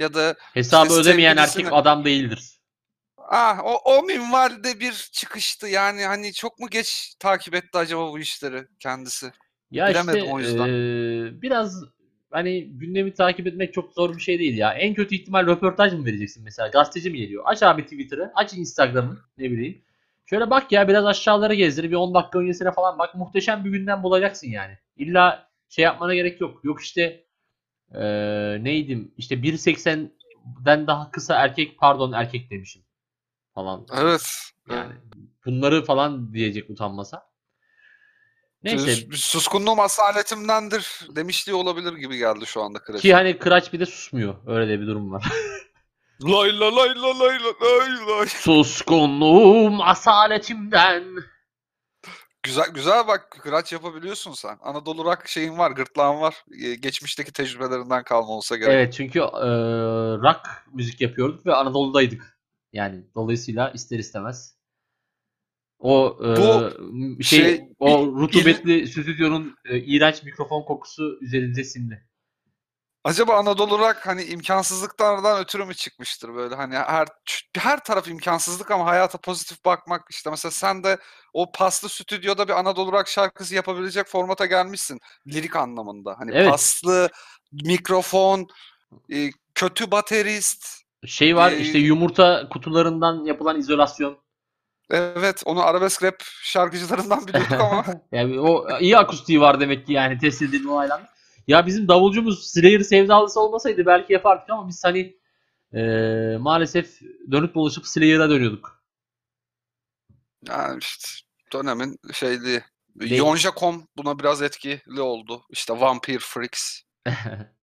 [0.00, 2.59] Ya da Hesabı işte ödemeyen erkek adam değildir.
[3.30, 8.18] Ah o, o minvalde bir çıkıştı yani hani çok mu geç takip etti acaba bu
[8.18, 9.32] işleri kendisi?
[9.70, 10.66] Ya Bilemedim işte o yüzden.
[10.68, 11.84] eee, biraz
[12.30, 14.72] hani gündemi takip etmek çok zor bir şey değil ya.
[14.72, 16.68] En kötü ihtimal röportaj mı vereceksin mesela?
[16.68, 17.42] Gazeteci mi geliyor?
[17.46, 19.82] Aç abi Twitter'ı, aç Instagram'ı ne bileyim.
[20.26, 21.90] Şöyle bak ya biraz aşağılara gezdir.
[21.90, 23.14] Bir 10 dakika öncesine falan bak.
[23.14, 24.78] Muhteşem bir gündem bulacaksın yani.
[24.96, 26.64] İlla şey yapmana gerek yok.
[26.64, 27.24] Yok işte
[27.94, 29.14] eee neydim?
[29.16, 32.82] İşte 1.80'den daha kısa erkek pardon erkek demişim
[33.60, 33.86] falan.
[33.92, 34.22] Evet.
[34.70, 34.92] Yani
[35.46, 37.30] bunları falan diyecek utanmasa.
[38.62, 43.02] Neyse Sus- Suskunluğum asaletimdendir demişliği olabilir gibi geldi şu anda Kıraç.
[43.02, 44.34] Ki hani Kıraç bir de susmuyor.
[44.46, 45.24] Öyle de bir durum var.
[46.24, 48.26] Lay la lay la lay la lay lay.
[48.26, 51.04] Suskunluğum asaletimden.
[52.42, 54.58] Güzel güzel bak Kıraç yapabiliyorsun sen.
[54.62, 56.44] Anadolu rock şeyin var, gırtlağın var.
[56.80, 58.72] Geçmişteki tecrübelerinden kalma olsa gerek.
[58.74, 59.22] Evet çünkü e,
[60.22, 60.40] rock
[60.72, 62.39] müzik yapıyorduk ve Anadolu'daydık.
[62.72, 64.60] Yani dolayısıyla ister istemez
[65.78, 72.06] o e, Bu şey, şey, o rutubetli stüdyonun e, iğrenç mikrofon kokusu üzerinde sindi.
[73.04, 77.08] Acaba Anadolu rock hani imkansızlıklardan ötürü mü çıkmıştır böyle hani her
[77.56, 80.98] her taraf imkansızlık ama hayata pozitif bakmak işte mesela sen de
[81.32, 86.16] o paslı stüdyoda bir Anadolu rock şarkısı yapabilecek formata gelmişsin lirik anlamında.
[86.18, 86.50] Hani Evet.
[86.50, 87.08] paslı
[87.52, 88.46] mikrofon
[89.12, 94.18] e, kötü baterist Şey var Ee, işte yumurta kutularından yapılan izolasyon.
[94.90, 100.18] evet onu arabesk rap şarkıcılarından biliyorduk ama yani o iyi akustiği var demek ki yani
[100.18, 101.08] test edilme olaylarında.
[101.46, 105.16] Ya bizim davulcumuz Slayer sevdalısı olmasaydı belki yapardık ama biz hani
[105.72, 108.82] eee, maalesef dönüp dolaşıp Slayer'a dönüyorduk.
[110.48, 111.08] yani işte
[111.52, 112.64] dönemin şeydi
[113.00, 115.42] Yonja.com buna biraz etkili oldu.
[115.50, 116.80] İşte Vampire Freaks.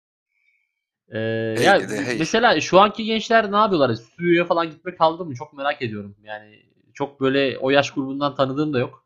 [1.10, 2.18] Hey ya gidi hey.
[2.18, 3.94] mesela şu anki gençler ne yapıyorlar?
[3.94, 5.34] Stüdyoya falan gitmek kaldı mı?
[5.34, 6.16] Çok merak ediyorum.
[6.22, 6.62] Yani
[6.94, 9.04] çok böyle o yaş grubundan tanıdığım da yok.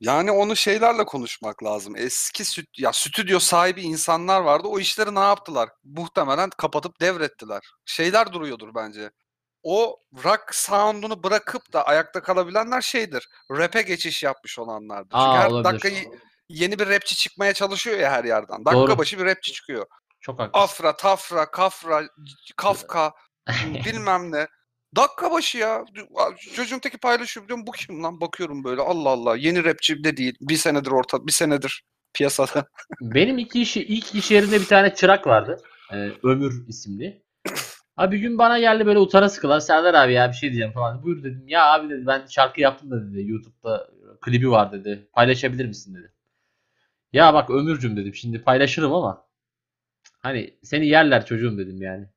[0.00, 1.96] Yani onu şeylerle konuşmak lazım.
[1.96, 4.68] Eski stü- ya stüdyo sahibi insanlar vardı.
[4.68, 5.68] O işleri ne yaptılar?
[5.84, 7.62] Muhtemelen kapatıp devrettiler.
[7.84, 9.10] Şeyler duruyordur bence.
[9.62, 13.28] O rock sound'unu bırakıp da ayakta kalabilenler şeydir.
[13.50, 15.10] Rap'e geçiş yapmış olanlardır.
[15.10, 15.72] Çünkü Aa, her olabilir.
[15.82, 16.10] dakika
[16.48, 18.64] yeni bir rapçi çıkmaya çalışıyor ya her yerden.
[18.64, 18.98] Dakika Doğru.
[18.98, 19.86] başı bir rapçi çıkıyor.
[20.26, 20.64] Çok haklısın.
[20.64, 22.02] Afra, Tafra, Kafra,
[22.56, 23.12] Kafka,
[23.84, 24.46] bilmem ne.
[24.96, 25.84] Dakika başı ya.
[26.54, 28.20] Çocuğun teki paylaşıyor diyorum bu kim lan?
[28.20, 29.36] Bakıyorum böyle Allah Allah.
[29.36, 30.36] Yeni rapçi de değil.
[30.40, 31.84] Bir senedir orta, bir senedir
[32.14, 32.66] piyasada.
[33.00, 35.60] Benim iki iş, ilk iş yerinde bir tane çırak vardı.
[35.92, 37.22] Ee, Ömür isimli.
[37.96, 41.02] Abi bir gün bana geldi böyle utana sıkılan Serdar abi ya bir şey diyeceğim falan.
[41.02, 41.44] Buyur dedim.
[41.46, 43.30] Ya abi dedi ben şarkı yaptım da dedi.
[43.30, 45.08] YouTube'da klibi var dedi.
[45.12, 46.12] Paylaşabilir misin dedi.
[47.12, 48.14] Ya bak Ömürcüm dedim.
[48.14, 49.25] Şimdi paylaşırım ama
[50.20, 52.08] hani seni yerler çocuğum dedim yani.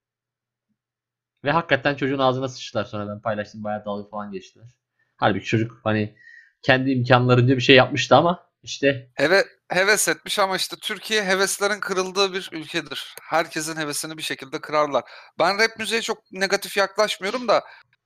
[1.44, 4.68] Ve hakikaten çocuğun ağzına sıçtılar sonra ben paylaştım bayağı dalga falan geçtiler.
[5.18, 6.16] Halbuki çocuk hani
[6.62, 12.34] kendi imkanlarınca bir şey yapmıştı ama işte Heve, heves etmiş ama işte Türkiye heveslerin kırıldığı
[12.34, 13.16] bir ülkedir.
[13.22, 15.04] Herkesin hevesini bir şekilde kırarlar.
[15.40, 17.64] Ben rap müziğe çok negatif yaklaşmıyorum da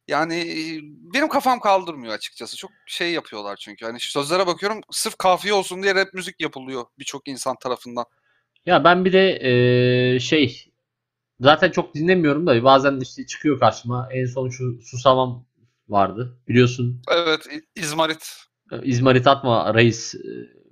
[0.07, 0.79] yani e,
[1.13, 2.57] benim kafam kaldırmıyor açıkçası.
[2.57, 3.85] Çok şey yapıyorlar çünkü.
[3.85, 8.05] Hani sözlere bakıyorum sırf kafiye olsun diye rap müzik yapılıyor birçok insan tarafından.
[8.65, 10.71] Ya ben bir de eee, şey
[11.39, 14.09] zaten çok dinlemiyorum da bazen işte çıkıyor karşıma.
[14.13, 15.45] En son şu Susamam
[15.89, 16.37] vardı.
[16.47, 18.45] Biliyorsun Evet, İzmarit.
[18.71, 20.19] e, İzmarit Atma Reis e,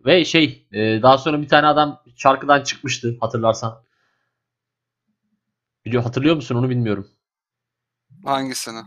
[0.05, 3.83] ve şey e, daha sonra bir tane adam şarkıdan çıkmıştı hatırlarsan.
[5.85, 7.07] Biliyor hatırlıyor musun onu bilmiyorum.
[8.25, 8.81] Hangisini?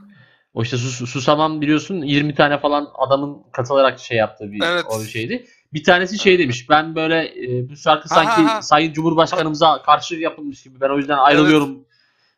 [0.54, 4.84] O işte Sus- Susamam biliyorsun 20 tane falan adamın katılarak şey yaptığı bir Evet.
[4.84, 5.46] o şeydi.
[5.74, 6.70] Bir tanesi şey demiş.
[6.70, 8.62] Ben böyle e, bu şarkı Ha, sanki ha, ha.
[8.62, 10.80] Sayın Cumhurbaşkanımıza karşı yapılmış gibi.
[10.80, 11.84] Ben o yüzden ayrılıyorum.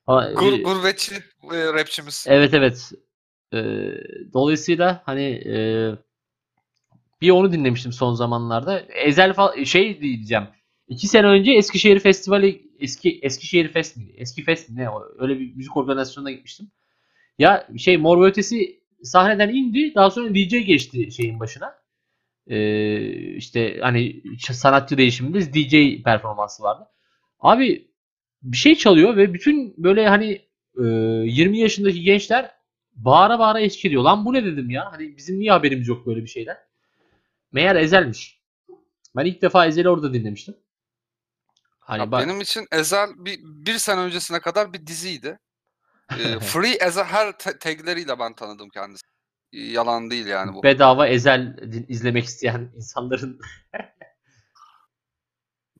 [0.06, 1.14] Ha, Gur, e, gurbetçi
[1.52, 2.24] e, rapçimiz.
[2.28, 2.92] Evet evet.
[3.54, 3.58] Ee,
[4.32, 5.56] dolayısıyla hani e,
[7.20, 8.80] bir onu dinlemiştim son zamanlarda.
[8.80, 10.44] Ezel fa- şey diyeceğim.
[10.88, 14.14] İki sene önce Eskişehir Festivali eski Eskişehir Fest miydi?
[14.16, 14.76] Eski Fest mi?
[14.76, 14.90] Ne?
[14.90, 15.02] o?
[15.18, 16.70] Öyle bir müzik organizasyonuna gitmiştim.
[17.38, 19.94] Ya şey Mor ve Ötesi sahneden indi.
[19.94, 21.85] Daha sonra DJ geçti şeyin başına.
[22.46, 26.88] Ee, işte hani sanatçı değişiminde DJ performansı vardı.
[27.40, 27.90] Abi
[28.42, 30.32] bir şey çalıyor ve bütün böyle hani
[30.78, 32.54] e, 20 yaşındaki gençler
[32.92, 34.02] bağıra bağıra eşlik ediyor.
[34.02, 34.92] Lan bu ne dedim ya?
[34.92, 36.56] Hani bizim niye haberimiz yok böyle bir şeyden?
[37.52, 38.40] Meğer Ezel'miş.
[39.16, 40.56] Ben ilk defa Ezel'i orada dinlemiştim.
[41.78, 45.38] Hani Ya bak, benim için Ezel bir, bir sene öncesine kadar bir diziydi.
[46.10, 49.15] Ee, Free Ezel her ta- tagleriyle ben tanıdım kendisini.
[49.52, 50.62] Yalan değil yani bu.
[50.62, 51.56] bedava Ezel
[51.88, 53.40] izlemek isteyen insanların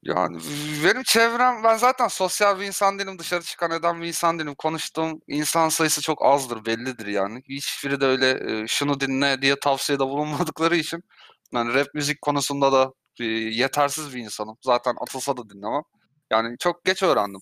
[0.07, 0.39] Yani
[0.85, 4.55] benim çevrem ben zaten sosyal bir insan değilim dışarı çıkan eden bir insan değilim.
[4.59, 7.43] Konuştuğum insan sayısı çok azdır bellidir yani.
[7.49, 11.05] Hiçbiri de öyle e, şunu dinle diye tavsiyede bulunmadıkları için
[11.53, 14.57] yani rap müzik konusunda da e, yetersiz bir insanım.
[14.63, 15.83] Zaten atılsa da dinlemem.
[16.31, 17.41] Yani çok geç öğrendim.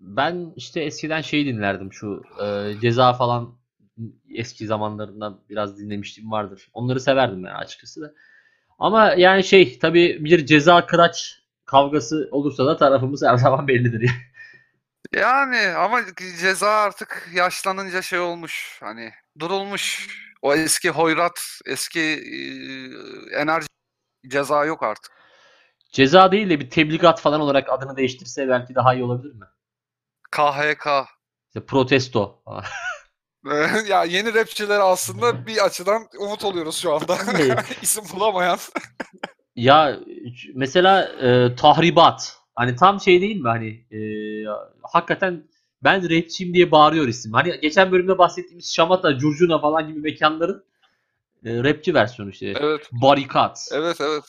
[0.00, 3.58] Ben işte eskiden şeyi dinlerdim şu e, ceza falan
[4.30, 6.68] eski zamanlarında biraz dinlemiştim vardır.
[6.72, 8.12] Onları severdim yani açıkçası da.
[8.78, 14.00] Ama yani şey tabii bir ceza kıraç kavgası olursa da tarafımız her zaman bellidir.
[14.00, 14.20] yani.
[15.14, 16.00] Yani ama
[16.40, 18.76] ceza artık yaşlanınca şey olmuş.
[18.80, 20.08] Hani durulmuş.
[20.42, 22.40] O eski hoyrat, eski e,
[23.40, 23.66] enerji
[24.28, 25.12] ceza yok artık.
[25.92, 29.46] Ceza değil de bir tebligat falan olarak adını değiştirse belki daha iyi olabilir mi?
[30.30, 30.86] KHK.
[31.48, 32.42] İşte protesto.
[33.88, 37.18] ya yeni rapçilere aslında bir açıdan umut oluyoruz şu anda.
[37.82, 38.58] İsim bulamayan.
[39.56, 40.00] ya
[40.54, 42.36] mesela e, tahribat.
[42.54, 44.00] Hani tam şey değil mi hani e,
[44.82, 45.44] hakikaten
[45.84, 47.32] ben rapçiyim diye bağırıyor isim.
[47.32, 50.64] Hani geçen bölümde bahsettiğimiz Şamata, Curcuna falan gibi mekanların
[51.44, 52.54] e, rapçi versiyonu işte.
[52.60, 53.68] Evet, Barikat.
[53.72, 54.24] evet, evet.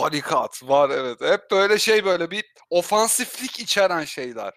[0.00, 1.20] Barikat var evet.
[1.20, 4.52] Hep böyle şey böyle bir ofansiflik içeren şeyler.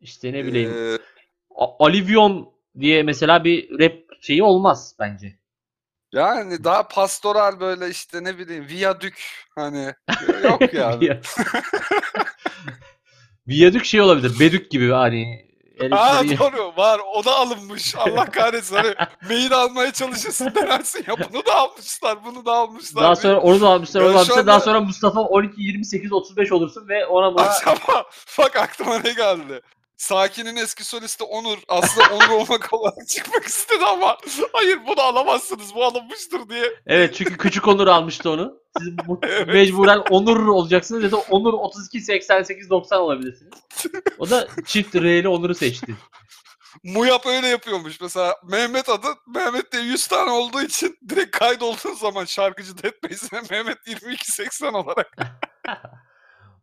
[0.00, 0.70] İşte ne bileyim.
[0.76, 0.98] Ee,
[1.54, 5.38] A- Alivion diye mesela bir rap şeyi olmaz bence.
[6.12, 9.94] yani daha pastoral böyle işte ne bileyim viyadük hani
[10.44, 11.04] yok yani.
[11.04, 11.20] Viya-
[13.48, 14.40] Viyadük şey olabilir.
[14.40, 15.46] Bedük gibi hani.
[15.92, 18.94] Aa doğru var o da alınmış Allah kahretsin hani
[19.28, 23.04] mail almaya çalışırsın denersin ya bunu da almışlar bunu da almışlar.
[23.04, 24.46] Daha sonra onu da almışlar, onu da almışlar.
[24.46, 28.04] Daha anda- sonra Mustafa 12, 28, 35 olursun ve ona Acaba
[28.38, 29.60] bak aklıma ne geldi.
[29.96, 34.16] Sakin'in eski solisti Onur aslında Onur olmak olarak çıkmak istedi ama
[34.52, 36.72] hayır bunu alamazsınız bu alınmıştır diye.
[36.86, 38.60] Evet çünkü küçük Onur almıştı onu.
[38.78, 38.88] Siz
[39.22, 39.46] Evet.
[39.46, 43.52] mecburen Onur olacaksınız ya da Onur 32 88 90 olabilirsiniz.
[44.18, 45.94] O da çift R'li Onur'u seçti.
[46.84, 52.24] Muyap öyle yapıyormuş mesela Mehmet adı Mehmet diye 100 tane olduğu için direkt kaydolduğun zaman
[52.24, 55.16] şarkıcı Deadbase'ine Mehmet 2280 olarak.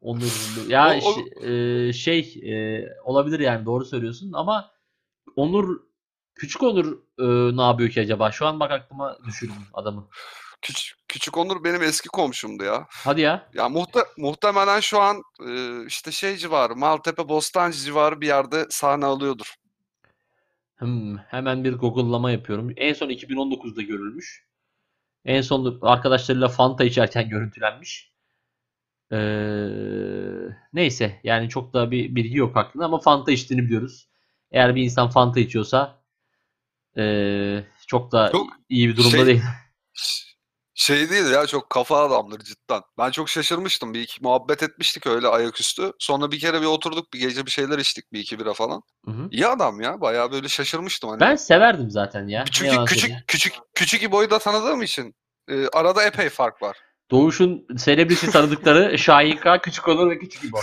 [0.03, 0.31] Onur
[0.67, 4.71] ya O- o- e, şey e, olabilir yani doğru söylüyorsun ama
[5.35, 5.79] Onur
[6.35, 8.31] küçük Onur e, ne yapıyor ki acaba?
[8.31, 10.07] Şu an bak aklıma düşürdüm adamı.
[10.61, 12.87] Küçük, küçük Onur benim eski komşumdu ya.
[12.89, 13.49] Hadi ya.
[13.53, 19.05] Ya muhte, muhtemelen şu an e, işte şey civarı Maltepe Bostancı civarı bir yerde sahne
[19.05, 19.53] alıyordur.
[20.75, 22.73] Hmm, hemen bir Google'lama yapıyorum.
[22.77, 24.47] En son 2019'da görülmüş.
[25.25, 28.12] En son arkadaşlarıyla Fanta içerken görüntülenmiş.
[29.13, 29.17] Ee,
[30.73, 34.08] neyse yani çok da bir bilgi yok aklında ama Fanta içtiğini biliyoruz.
[34.52, 36.04] Eğer bir insan Fanta içiyorsa
[36.97, 39.41] ee, çok da Çok iyi bir durumda şey- değil.
[40.76, 42.82] Şey değil ya çok kafa adamdır cidden.
[42.97, 43.93] Ben çok şaşırmıştım.
[43.93, 45.91] Bir iki muhabbet etmiştik öyle ayaküstü.
[45.99, 48.82] Sonra bir kere bir oturduk bir gece bir şeyler içtik bir iki bira falan.
[49.06, 49.28] Hı hı.
[49.32, 51.19] İyi adam ya bayağı böyle şaşırmıştım hani.
[51.19, 52.45] Ben severdim zaten ya.
[52.52, 53.23] Çünkü küçük söyleyeyim.
[53.28, 55.15] küçük küçük İbo'yu da tanıdığım için
[55.49, 56.78] e, arada epey fark var.
[57.13, 60.60] Doğuş'un celebrity tanıdıkları Şahin K, Küçük Onur ve Küçük İbo.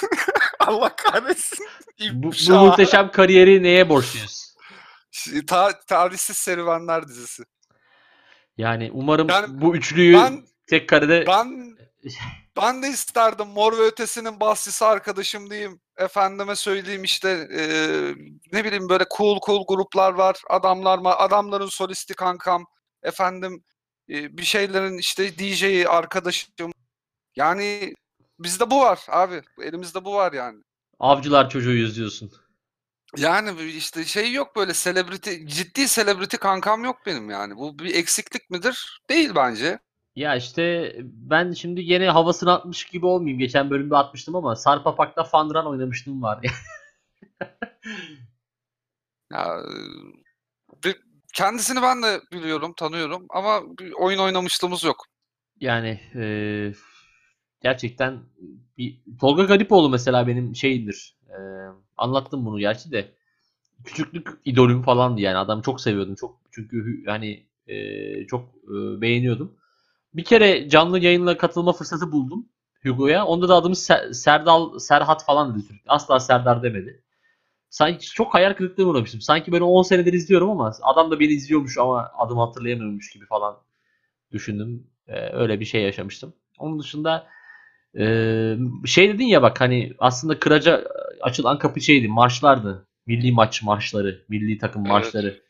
[0.60, 1.66] Allah kahretsin.
[2.12, 4.54] Bu, bu muhteşem kariyeri neye borçluyuz?
[5.46, 7.42] Ta- tarihsiz serüvenler dizisi.
[8.56, 11.76] Yani umarım Yani bu üçlüyü Ben tek karede ben
[12.56, 15.80] ben de isterdim Mor ve Ötesi'nin bassisi arkadaşım diyeyim.
[15.96, 17.62] Efendime söyleyeyim işte e,
[18.52, 20.36] ne bileyim böyle cool cool gruplar var.
[20.50, 21.08] Adamlar mı?
[21.08, 22.66] Adamların solisti kankam.
[23.02, 23.64] Efendim
[24.12, 26.72] e, bir şeylerin işte DJ'yi arkadaşım.
[27.36, 27.94] Yani
[28.38, 29.42] bizde bu var abi.
[29.62, 30.62] Elimizde bu var yani.
[30.98, 32.32] avcılar çocuğuyuz diyorsun.
[33.16, 37.56] Yani işte şey yok böyle celebrity, ciddi celebrity kankam yok benim yani.
[37.56, 39.00] Bu bir eksiklik midir?
[39.10, 39.78] Değil bence.
[40.16, 43.38] Ya işte ben şimdi gene havasını atmış gibi olmayayım.
[43.38, 46.40] Geçen bölümde atmıştım ama Sarpapak'ta Fandran oynamıştım var.
[49.32, 49.62] Ya,
[50.84, 50.96] bir,
[51.32, 55.06] kendisini ben de biliyorum, tanıyorum ama bir oyun oynamışlığımız yok.
[55.60, 56.74] yani eee,
[57.62, 58.20] gerçekten
[58.78, 61.16] bir Tolga Garipoğlu mesela benim şeyimdir.
[61.30, 61.36] Eee,
[61.96, 63.14] anlattım bunu gerçi de.
[63.84, 65.38] Küçüklük idolüm falandı yani.
[65.38, 66.14] Adamı çok seviyordum.
[66.16, 69.56] Çok çünkü hani eee, çok eee, beğeniyordum.
[70.14, 72.46] Bir kere canlı yayınla katılma fırsatı buldum.
[72.84, 73.26] Hugo'ya.
[73.26, 75.84] Onda da adımız Ser- Serdal, Serhat falan dedi sürekli.
[75.90, 77.01] Asla Serdar demedi.
[77.72, 79.20] Sanki çok hayal kırıklığına uğramıştım.
[79.20, 83.26] Sanki ben onu 10 senedir izliyorum ama adam da beni izliyormuş ama adımı hatırlayamıyormuş gibi
[83.26, 83.56] falan
[84.32, 84.86] düşündüm.
[85.08, 86.34] Ee, öyle bir şey yaşamıştım.
[86.58, 87.26] Onun dışında
[87.98, 88.04] e,
[88.86, 90.84] şey dedin ya bak hani aslında kıraca
[91.20, 92.86] açılan kapı şeydi marşlardı.
[93.06, 94.90] Milli maç marşları, milli takım Evet.
[94.92, 95.40] marşları.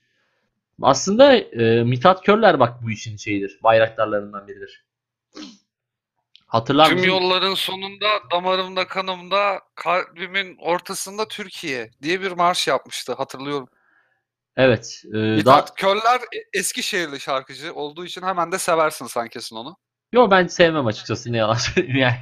[0.83, 3.59] Aslında e, Mithat Körler bak bu işin şeyidir.
[3.63, 4.85] Bayraktarlarından biridir.
[6.53, 7.09] Hatırlar Tüm mısın?
[7.09, 13.69] yolların sonunda damarımda kanımda kalbimin ortasında Türkiye diye bir marş yapmıştı hatırlıyorum.
[14.57, 15.03] Evet.
[15.09, 15.37] E, daha...
[15.37, 19.77] Mithat Köller e- Eskişehirli şarkıcı olduğu için hemen de seversin sen kesin onu.
[20.12, 22.17] Yo ben sevmem açıkçası ne yalan söyleyeyim yani.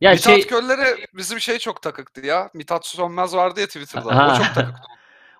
[0.00, 2.50] Ya Mithat şey Köller'e bizim şey çok takıktı ya.
[2.54, 4.16] Mithat Sönmez vardı ya Twitter'da.
[4.16, 4.34] Ha.
[4.34, 4.82] O çok takıktı.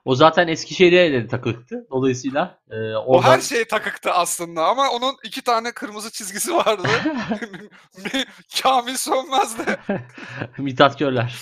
[0.07, 1.87] O zaten Eskişehir'e de takıktı.
[1.91, 3.31] Dolayısıyla e, O oradan...
[3.31, 6.89] her şeye takıktı aslında ama onun iki tane kırmızı çizgisi vardı.
[8.63, 9.79] Kamil Sönmez'de.
[10.59, 11.37] Mithat Körler.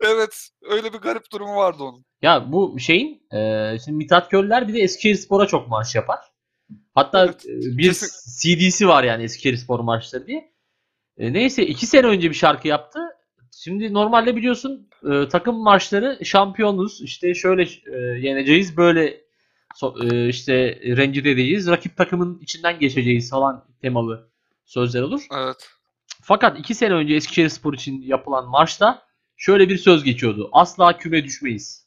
[0.00, 2.04] Evet öyle bir garip durumu vardı onun.
[2.22, 6.18] Ya bu şeyin e, şimdi Mithat Körler bir de Eskişehirspor'a çok marş yapar.
[6.94, 8.08] Hatta Evet, e, bir kesin.
[8.40, 10.52] CD'si var yani Eskişehirspor marşları diye.
[11.18, 13.00] E, neyse iki sene önce bir şarkı yaptı.
[13.64, 19.20] Şimdi normalde biliyorsun e, takım marşları şampiyonuz işte şöyle e, yeneceğiz böyle
[19.74, 24.30] so- e, işte rencide edeceğiz rakip takımın içinden geçeceğiz falan temalı
[24.64, 25.26] sözler olur.
[25.32, 25.70] Evet.
[26.22, 29.02] Fakat iki sene önce Eskişehirspor için yapılan marşta
[29.36, 30.48] şöyle bir söz geçiyordu.
[30.52, 31.86] Asla küme düşmeyiz.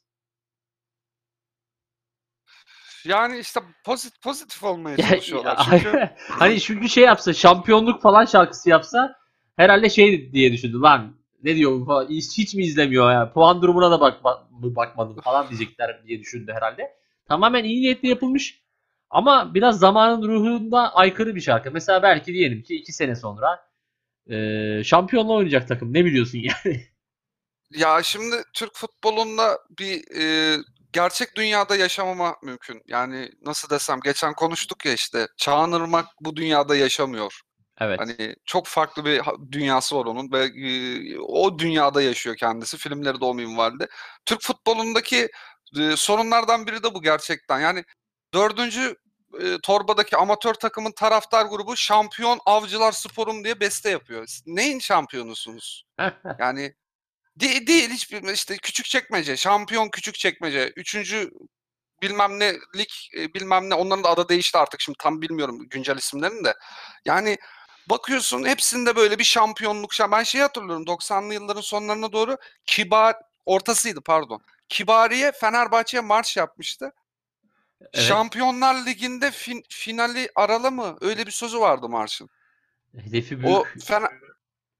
[3.05, 5.67] Yani işte pozitif, pozitif olmaya Ya- çalışıyorlar.
[5.69, 9.15] Çünkü hani çünkü şey yapsa şampiyonluk falan şarkısı yapsa
[9.55, 13.61] herhalde şey diye düşündü lan ne diyor bu falan hiç, hiç mi izlemiyor ya puan
[13.61, 16.95] durumuna da bak, bak- bakmadım falan diyecekler diye düşündü herhalde.
[17.27, 18.61] Tamamen iyi niyetle yapılmış
[19.09, 21.71] ama biraz zamanın ruhunda aykırı bir şarkı.
[21.71, 23.69] Mesela belki diyelim ki iki sene sonra
[24.29, 24.35] e,
[24.83, 26.81] şampiyonla oynayacak takım ne biliyorsun yani.
[27.75, 30.57] ya şimdi Türk futbolunda bir e,
[30.93, 32.81] gerçek dünyada yaşamama mümkün.
[32.87, 37.41] Yani nasıl desem geçen konuştuk ya işte Çağınırmak bu dünyada yaşamıyor.
[37.81, 37.99] Evet.
[37.99, 42.77] Hani çok farklı bir dünyası var onun ve e, o dünyada yaşıyor kendisi.
[42.77, 43.87] Filmleri de o minvalde.
[44.25, 45.29] Türk futbolundaki
[45.79, 47.59] e, sorunlardan biri de bu gerçekten.
[47.59, 47.83] Yani
[48.33, 48.95] dördüncü
[49.41, 54.27] e, torbadaki amatör takımın taraftar grubu şampiyon avcılar sporum diye beste yapıyor.
[54.27, 55.83] Siz Neyin şampiyonusunuz?
[56.39, 56.73] Yani
[57.35, 61.31] de- değil hiçbir işte küçük çekmece, şampiyon küçük çekmece, üçüncü
[62.01, 62.89] bilmem ne lig
[63.35, 66.53] bilmem ne onların da adı değişti artık şimdi tam bilmiyorum güncel isimlerini de.
[67.05, 67.37] Yani
[67.89, 69.93] bakıyorsun hepsinde böyle bir şampiyonluk.
[69.93, 73.15] şa- Ben şeyi hatırlıyorum 90'lı yılların sonlarına doğru Kibar
[73.45, 74.41] ortasıydı pardon.
[74.69, 76.93] Kibariye Fenerbahçe'ye marş yapmıştı.
[77.81, 78.05] Evet.
[78.05, 80.97] Şampiyonlar Ligi'nde fin- finali arala mı?
[81.01, 82.29] Öyle bir sözü vardı marşın.
[82.95, 83.55] Hedefi büyük.
[83.55, 84.19] O Fener-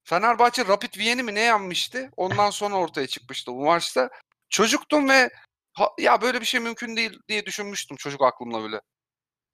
[0.03, 2.09] Fenerbahçe Rapid Viyen'i mi ne yenmişti?
[2.17, 4.09] Ondan sonra ortaya çıkmıştı bu maçta.
[4.49, 5.29] Çocuktum ve
[5.73, 8.81] ha- ya böyle bir şey mümkün değil diye düşünmüştüm çocuk aklımla bile.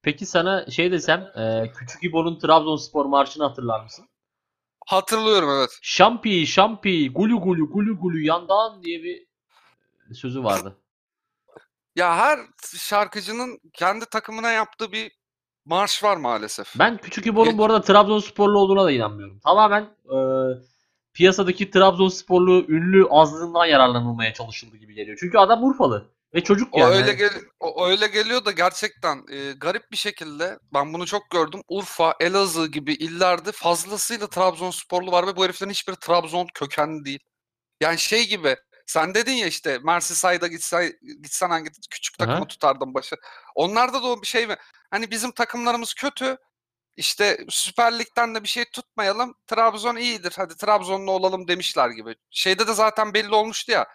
[0.02, 4.06] Peki sana şey desem e, Küçük İbo'nun Trabzonspor marşını hatırlar mısın?
[4.88, 5.80] Hatırlıyorum evet.
[5.82, 9.28] Şampi, şampi, gulu gulu, gulu gulu yandan diye bir
[10.14, 10.78] sözü vardı.
[11.96, 12.40] Ya her
[12.78, 15.12] şarkıcının kendi takımına yaptığı bir
[15.66, 16.80] marş var maalesef.
[16.80, 19.40] Ben Küçük İbo'nun bu arada Trabzonsporlu olduğuna da inanmıyorum.
[19.40, 20.18] Tamamen e,
[21.14, 25.18] piyasadaki Trabzonsporlu ünlü azlığından yararlanılmaya çalışıldı gibi geliyor.
[25.20, 26.96] Çünkü adam Urfalı ve çocuk O yani.
[26.96, 31.62] öyle gel o öyle geliyor da gerçekten e, garip bir şekilde ben bunu çok gördüm.
[31.68, 37.20] Urfa, Elazığ gibi illerde fazlasıyla Trabzonsporlu var ve bu heriflerin hiçbiri Trabzon kökenli değil.
[37.82, 42.48] Yani şey gibi sen dedin ya işte Merseyside'a gitsen, gitsen hangi küçük takımı Aha.
[42.48, 43.16] tutardın başı.
[43.56, 44.56] Onlarda da o bir şey mi?
[44.92, 46.38] Hani bizim takımlarımız kötü.
[46.98, 49.36] İşte Süper Lig'den de bir şey tutmayalım.
[49.48, 50.34] Trabzon iyidir.
[50.36, 52.16] Hadi Trabzonlu olalım demişler gibi.
[52.32, 53.88] Şeyde de zaten belli olmuştu ya.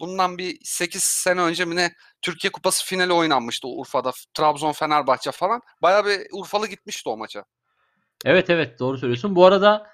[0.00, 4.12] Bundan bir 8 sene önce mi ne Türkiye Kupası finali oynanmıştı Urfa'da.
[4.34, 5.60] Trabzon Fenerbahçe falan.
[5.82, 7.44] Bayağı bir Urfalı gitmişti o maça.
[8.24, 9.36] Evet evet doğru söylüyorsun.
[9.36, 9.86] Bu arada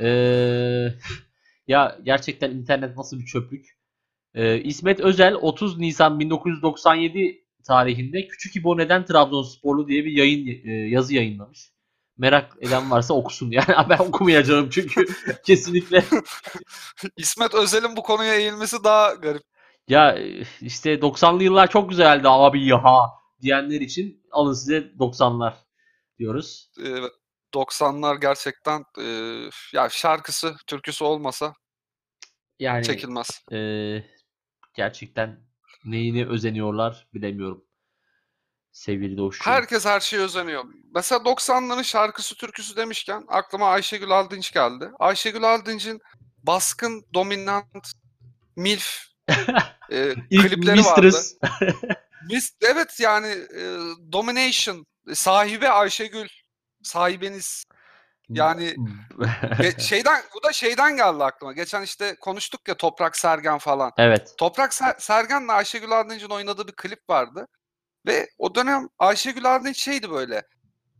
[0.00, 0.06] e,
[1.68, 3.66] ya gerçekten internet nasıl bir çöplük.
[4.34, 10.72] E, İsmet Özel 30 Nisan 1997 tarihinde Küçük İbo neden Trabzonsporlu diye bir yayın e,
[10.72, 11.70] yazı yayınlamış.
[12.18, 13.50] Merak eden varsa okusun.
[13.50, 15.06] Yani ben okumayacağım çünkü
[15.46, 16.04] kesinlikle
[17.16, 19.53] İsmet Özel'in bu konuya eğilmesi daha garip.
[19.88, 20.18] Ya
[20.60, 22.82] işte 90'lı yıllar çok güzeldi abi ya
[23.42, 25.54] diyenler için alın size 90'lar
[26.18, 26.70] diyoruz.
[26.78, 27.12] Evet.
[27.54, 29.04] 90'lar gerçekten e,
[29.72, 31.54] ya şarkısı, türküsü olmasa
[32.58, 33.42] Yani çekilmez.
[33.52, 33.58] e,
[34.74, 35.40] gerçekten
[35.84, 37.64] neyini özeniyorlar bilemiyorum.
[38.72, 39.50] Sevgili Doğuşçu.
[39.50, 40.64] Herkes her şeye özeniyor.
[40.94, 44.90] Mesela 90'ların şarkısı türküsü demişken aklıma Ayşegül Aldınç geldi.
[44.98, 46.00] Ayşegül Aldınç'ın
[46.42, 47.92] baskın, dominant,
[48.56, 48.98] milf
[49.90, 51.36] e, İlk klipleri Mistress.
[51.42, 51.76] vardı.
[52.30, 53.62] Mis, evet yani e,
[54.12, 56.28] domination, sahibe Ayşegül,
[56.82, 57.64] sahibeniz.
[58.28, 58.74] Yani
[59.58, 61.52] Ge- şeyden bu da şeyden geldi aklıma.
[61.52, 63.92] Geçen işte konuştuk ya Toprak Sergen falan.
[63.98, 64.34] evet.
[64.38, 67.46] Toprak Ser- Sergen'le Ayşegül Ardınç'ın oynadığı bir klip vardı.
[68.06, 70.42] Ve o dönem Ayşegül Ardınç şeydi böyle.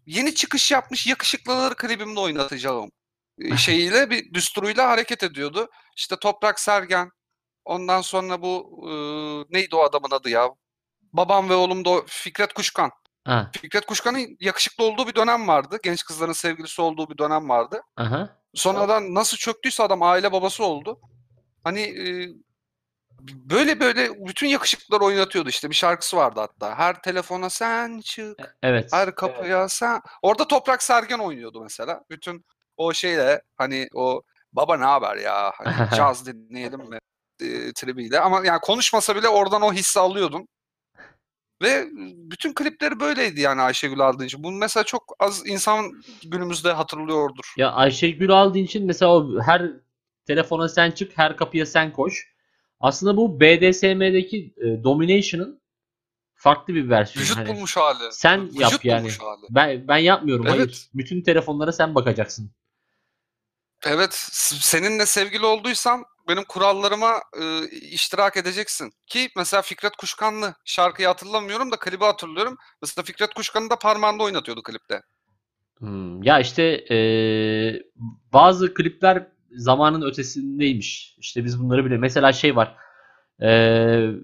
[0.07, 2.91] Yeni çıkış yapmış yakışıklıları klibimde oynatacağım.
[3.39, 5.70] e, şeyiyle bir düsturuyla hareket ediyordu.
[5.97, 7.11] İşte Toprak Sergen.
[7.65, 8.93] Ondan sonra bu e,
[9.57, 10.51] neydi o adamın adı ya?
[11.12, 12.91] Babam ve oğlum da o Fikret Kuşkan.
[13.25, 13.51] Ha.
[13.61, 15.79] Fikret Kuşkan'ın yakışıklı olduğu bir dönem vardı.
[15.83, 17.83] Genç kızların sevgilisi olduğu bir dönem vardı.
[17.97, 18.29] Aha.
[18.55, 21.01] Sonradan nasıl çöktüyse adam aile babası oldu.
[21.65, 22.29] Hani e,
[23.21, 25.71] böyle böyle bütün yakışıklılar oynatıyordu işte.
[25.71, 26.79] Bir şarkısı vardı hatta.
[26.79, 28.93] Her telefona sen çık, Evet.
[28.93, 30.03] her kapıya sen.
[30.23, 32.01] Orada Toprak Sergen oynuyordu mesela.
[32.11, 32.45] Bütün
[32.77, 36.99] o şeyle hani o baba ne haber ya hani caz dinleyelim mi
[37.41, 38.20] e, tribiyle.
[38.20, 40.49] Ama yani konuşmasa bile oradan o hissi alıyordun.
[41.62, 41.89] Ve
[42.30, 44.45] bütün klipleri böyleydi yani Ayşegül Aldınç'ın.
[44.45, 47.55] Bunu mesela çok az insan günümüzde hatırlıyordur.
[47.57, 49.70] Ya Ayşegül Aldınç'ın mesela o her
[50.26, 52.35] telefona sen çık, her kapıya sen koş.
[52.80, 55.61] Aslında bu BDSM'deki e, Domination'ın
[56.35, 57.24] farklı bir versiyonu.
[57.24, 58.12] Vücut Hani bulmuş hali.
[58.12, 59.11] sen Vücut yap yani.
[59.11, 59.47] hali.
[59.51, 60.47] Ben ben yapmıyorum.
[60.47, 60.59] Hayır.
[60.59, 60.89] Evet.
[60.95, 62.51] Bütün telefonlara sen bakacaksın.
[63.87, 64.14] Evet,
[64.61, 68.93] seninle sevgili olduysam benim kurallarıma e, iştirak edeceksin.
[69.07, 72.57] Ki mesela Fikret Kuşkanlı şarkıyı hatırlamıyorum da klibi hatırlıyorum.
[72.83, 75.03] Mesela Fikret Kuşkan'ı da parmağında oynatıyordu klipte.
[75.79, 76.99] Hmm, Ya işte e,
[78.33, 81.16] bazı klipler zamanın ötesindeymiş.
[81.18, 81.97] İşte biz bunları bile.
[81.97, 82.77] Mesela şey var.
[83.43, 83.47] E,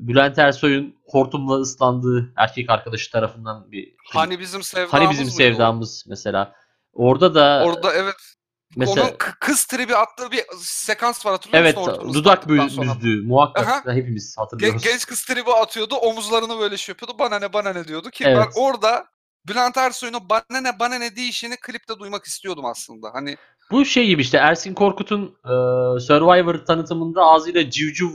[0.09, 4.15] Bülent Ersoy'un hortumla ıslandığı erkek arkadaşı tarafından bir klip.
[4.15, 6.55] Hani bizim sevdamız Hani bizim mıydı sevdamız mesela.
[6.93, 8.35] Orada da Orada evet.
[8.77, 11.93] Mesela Onun kız tribi attığı bir sekans var hatırlıyor evet musun?
[11.93, 13.85] Hortumu dudak büzdü muhakkak Aha.
[13.85, 14.83] da hepimiz Gen- hatırlıyoruz.
[14.83, 15.95] genç kız tribi atıyordu.
[15.95, 17.19] Omuzlarını böyle şey yapıyordu.
[17.19, 18.49] Bana ne bana ne diyordu ki ben Evet.
[18.57, 19.07] orada
[19.49, 23.11] Bülent Ersoy'un bana ne bana ne deyişini klipte duymak istiyordum aslında.
[23.15, 23.37] Hani
[23.71, 25.53] Bu şey gibi işte Ersin Korkut'un e,
[26.01, 28.09] Survivor tanıtımında ağzıyla civciv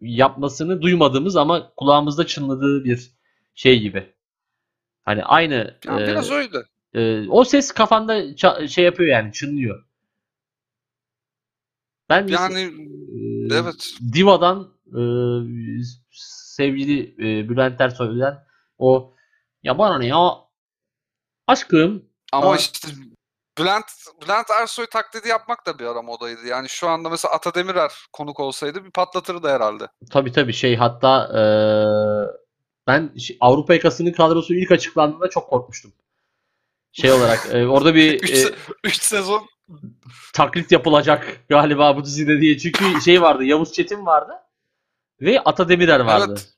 [0.00, 3.10] yapmasını duymadığımız ama kulağımızda çınladığı bir
[3.54, 4.12] şey gibi.
[5.04, 6.58] Hani aynı yani e, biraz öyle.
[6.94, 8.36] E, o ses kafanda
[8.68, 9.84] şey yapıyor yani çınlıyor.
[12.08, 13.90] Ben Yani e, evet.
[14.12, 15.00] Diva'dan e,
[16.56, 18.44] sevgili e, Bülent Ersoy'dan
[18.78, 19.14] o
[19.62, 20.34] ya bana ne ya
[21.46, 22.56] aşkım Ama Aa.
[22.56, 22.88] işte
[23.58, 23.84] Bülent
[24.22, 26.46] Bülent Ersoy taklidi yapmak da bir ara modaydı.
[26.46, 29.88] Yani şu anda mesela Ata Demirer konuk olsaydı bir patlatırdı herhalde.
[30.10, 32.40] Tabii tabii şey hatta eee,
[32.86, 35.92] ben Avrupa yakasının kadrosu ilk açıklandığında çok korkmuştum.
[36.92, 38.54] Şey olarak eee, orada bir 3 eee,
[39.00, 39.46] sezon
[40.34, 42.58] taklit yapılacak galiba bu dizide diye.
[42.58, 44.32] Çünkü şey vardı Yavuz Çetin vardı
[45.20, 46.26] ve Ata Demirer vardı.
[46.30, 46.48] Evet.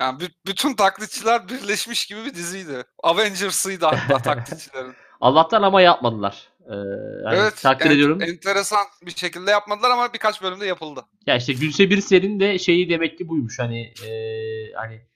[0.00, 2.84] yani bü- bütün taklitçiler birleşmiş gibi bir diziydi.
[3.02, 4.94] Avengers'ıydı hatta taklitçilerin.
[5.20, 6.48] Allah'tan ama yapmadılar.
[6.70, 6.76] Eee,
[7.24, 7.56] yani evet.
[7.62, 8.22] takdir en- ediyorum.
[8.22, 11.04] Enteresan bir şekilde yapmadılar ama birkaç bölümde yapıldı.
[11.26, 15.06] Ya işte Gülse Birsel'in de şeyi demek ki buymuş hani eee, hani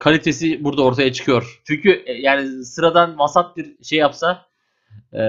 [0.00, 1.60] kalitesi burada ortaya çıkıyor.
[1.64, 4.46] Çünkü e, yani sıradan vasat bir şey yapsa
[5.12, 5.20] eee,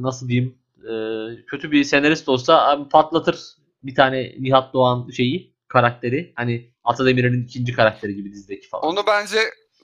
[0.00, 0.54] nasıl diyeyim
[0.88, 3.38] eee, kötü bir senarist olsa patlatır
[3.82, 8.84] bir tane Nihat Doğan şeyi karakteri hani Atademir'in ikinci karakteri gibi dizideki falan.
[8.84, 9.38] Onu bence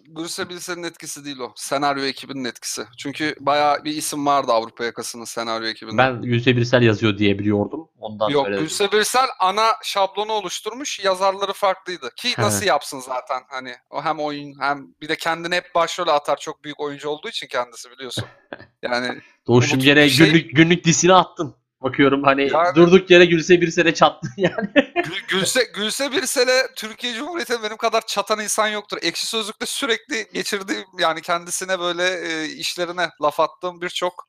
[0.07, 1.52] Bilsen'in etkisi değil o.
[1.57, 2.86] Senaryo ekibinin etkisi.
[2.98, 5.98] Çünkü bayağı bir isim vardı Avrupa yakasının senaryo ekibinde.
[5.98, 7.88] Ben Birsel yazıyor diye biliyordum.
[7.98, 8.64] Ondan Yok söyledim.
[8.64, 11.05] Gülse Birsel ana şablonu oluşturmuş.
[11.05, 12.11] Yazarları farklıydı.
[12.16, 12.42] Ki He.
[12.42, 16.36] nasıl yapsın zaten hani o hem oyun hem bir de kendini hep başrole atar.
[16.36, 18.24] Çok büyük oyuncu olduğu için kendisi biliyorsun.
[18.82, 21.57] Yani Doğuş'um gene şey- günlük günlük dizine attın.
[21.85, 24.68] Bakıyorum hani Yani- durduk yere Gülse Birsel'e çattın yani.
[24.95, 28.99] Gül- Gülse, Gülse Birsel'e Türkiye Cumhuriyeti'ne benim kadar çatan insan yoktur.
[29.03, 34.28] Ekşi Sözlük'te sürekli geçirdiğim yani kendisine böyle e, işlerine laf attığım birçok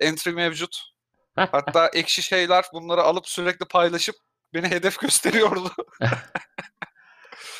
[0.00, 0.82] entry mevcut.
[1.36, 4.14] Hatta ekşi şeyler bunları alıp sürekli paylaşıp
[4.54, 5.72] beni hedef gösteriyordu.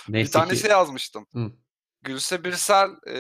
[0.09, 1.26] Bir Neyse tane ki şey yazmıştım.
[1.34, 1.53] Hı.
[2.03, 3.16] Gülse Birsel e,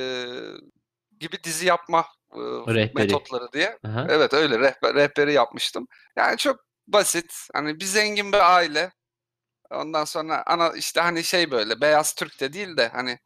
[1.20, 2.38] gibi dizi yapma e,
[2.74, 2.94] Rehberi.
[2.94, 3.78] metotları diye.
[3.86, 4.06] Aha.
[4.10, 5.86] Evet öyle rehber, rehberi yapmıştım.
[6.16, 6.56] Yani çok
[6.86, 7.34] basit.
[7.54, 8.92] Hani bir zengin bir aile.
[9.70, 13.18] Ondan sonra ana işte hani şey böyle beyaz Türk de değil de hani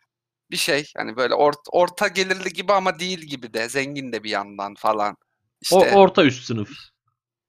[0.51, 4.31] bir şey hani böyle ort- orta gelirli gibi ama değil gibi de zengin de bir
[4.31, 5.17] yandan falan.
[5.61, 6.71] İşte O orta üst sınıf.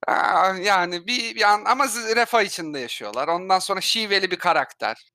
[0.06, 1.86] aa, yani bir, bir an ama
[2.16, 3.28] refah içinde yaşıyorlar.
[3.28, 5.10] Ondan sonra şiveli bir karakter.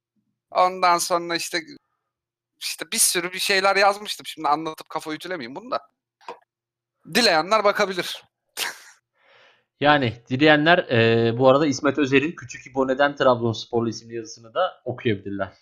[0.51, 1.61] Ondan sonra işte
[2.61, 4.25] işte bir sürü bir şeyler yazmıştım.
[4.25, 5.79] Şimdi anlatıp kafa ütülemeyeyim bunu da.
[7.13, 8.23] Dileyenler bakabilir.
[9.79, 15.53] Yani dileyenler e, bu arada İsmet Özer'in Küçük İbone'den Trabzonsporlu isimli yazısını da okuyabilirler.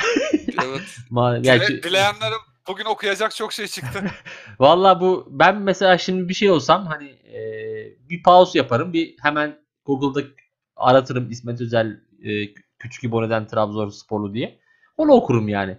[0.32, 0.96] evet.
[1.10, 2.34] Ma- Dile, dileyenlere
[2.68, 4.04] bugün okuyacak çok şey çıktı.
[4.58, 7.40] Valla bu ben mesela şimdi bir şey olsam hani e,
[8.08, 8.92] bir pause yaparım.
[8.92, 10.26] Bir hemen Google'da
[10.76, 14.60] aratırım İsmet Özel e, Küçük İbone'den Trabzonsporlu diye.
[14.96, 15.78] Onu okurum yani.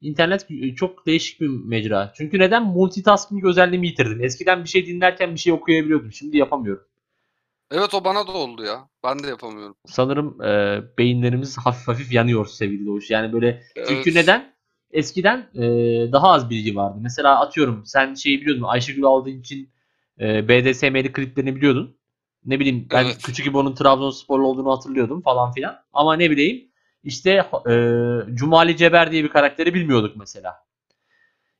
[0.00, 0.46] İnternet
[0.76, 2.12] çok değişik bir mecra.
[2.16, 2.66] Çünkü neden?
[2.66, 4.24] Multitasking özelliğimi yitirdim.
[4.24, 6.12] Eskiden bir şey dinlerken bir şey okuyabiliyordum.
[6.12, 6.84] Şimdi yapamıyorum.
[7.70, 8.88] evet o bana da oldu ya.
[9.04, 9.74] Ben de yapamıyorum.
[9.86, 13.10] Sanırım e, beyinlerimiz hafif hafif yanıyor sevgili Doğuş.
[13.10, 14.14] Yani böyle çünkü Evet.
[14.14, 14.52] neden?
[14.92, 15.62] Eskiden e,
[16.12, 16.98] daha az bilgi vardı.
[17.00, 18.62] Mesela atıyorum sen şeyi biliyordun.
[18.62, 19.70] Ayşegül aldığın için
[20.20, 21.96] e, BDSM'li kliplerini biliyordun.
[22.44, 23.18] Ne bileyim ben Evet.
[23.22, 25.76] Küçük İbo'nun Trabzonsporlu olduğunu hatırlıyordum falan filan.
[25.92, 26.69] Ama ne bileyim
[27.04, 27.30] işte
[27.70, 27.74] e,
[28.34, 30.64] Cumali Ceber diye bir karakteri bilmiyorduk mesela.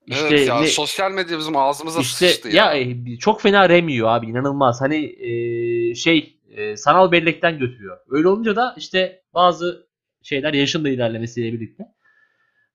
[0.06, 2.80] İşte evet ya ne- sosyal medya bizim ağzımıza işte sıçtı ya, ya.
[2.80, 4.80] e, çok fena rem yiyor abi inanılmaz.
[4.80, 7.98] Hani e, şey e, sanal bellekten götürüyor.
[8.08, 9.88] Öyle olunca da işte bazı
[10.22, 11.84] şeyler yaşın da ilerlemesiyle birlikte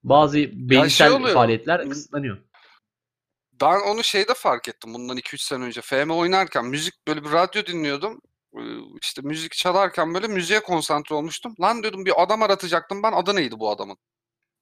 [0.03, 1.33] bazı beyinsel şey oluyor.
[1.33, 2.37] faaliyetler kısıtlanıyor.
[3.61, 5.81] Ben onu şeyde fark ettim bundan 2-3 sene önce.
[5.81, 8.21] FM oynarken müzik böyle bir radyo dinliyordum.
[9.01, 11.55] İşte müzik çalarken böyle müziğe konsantre olmuştum.
[11.61, 13.97] Lan diyordum bir adam aratacaktım ben adı neydi bu adamın?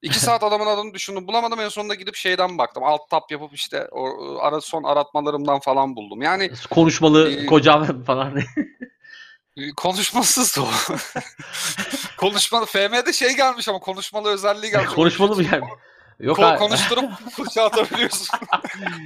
[0.02, 2.84] İki saat adamın adını düşündüm bulamadım en sonunda gidip şeyden baktım.
[2.84, 6.22] Alt tab yapıp işte o ara, son aratmalarımdan falan buldum.
[6.22, 8.38] Yani Konuşmalı Ee, kocam falan.
[9.58, 10.66] e, konuşmasız o.
[12.18, 14.94] konuşmalı FM'de şey gelmiş ama konuşmalı özelliği gelmiş.
[14.94, 15.66] Konuşmalı mı yani?
[16.20, 16.58] Yok Ko- abi.
[16.60, 18.28] konuşturup fırça atabiliyorsun.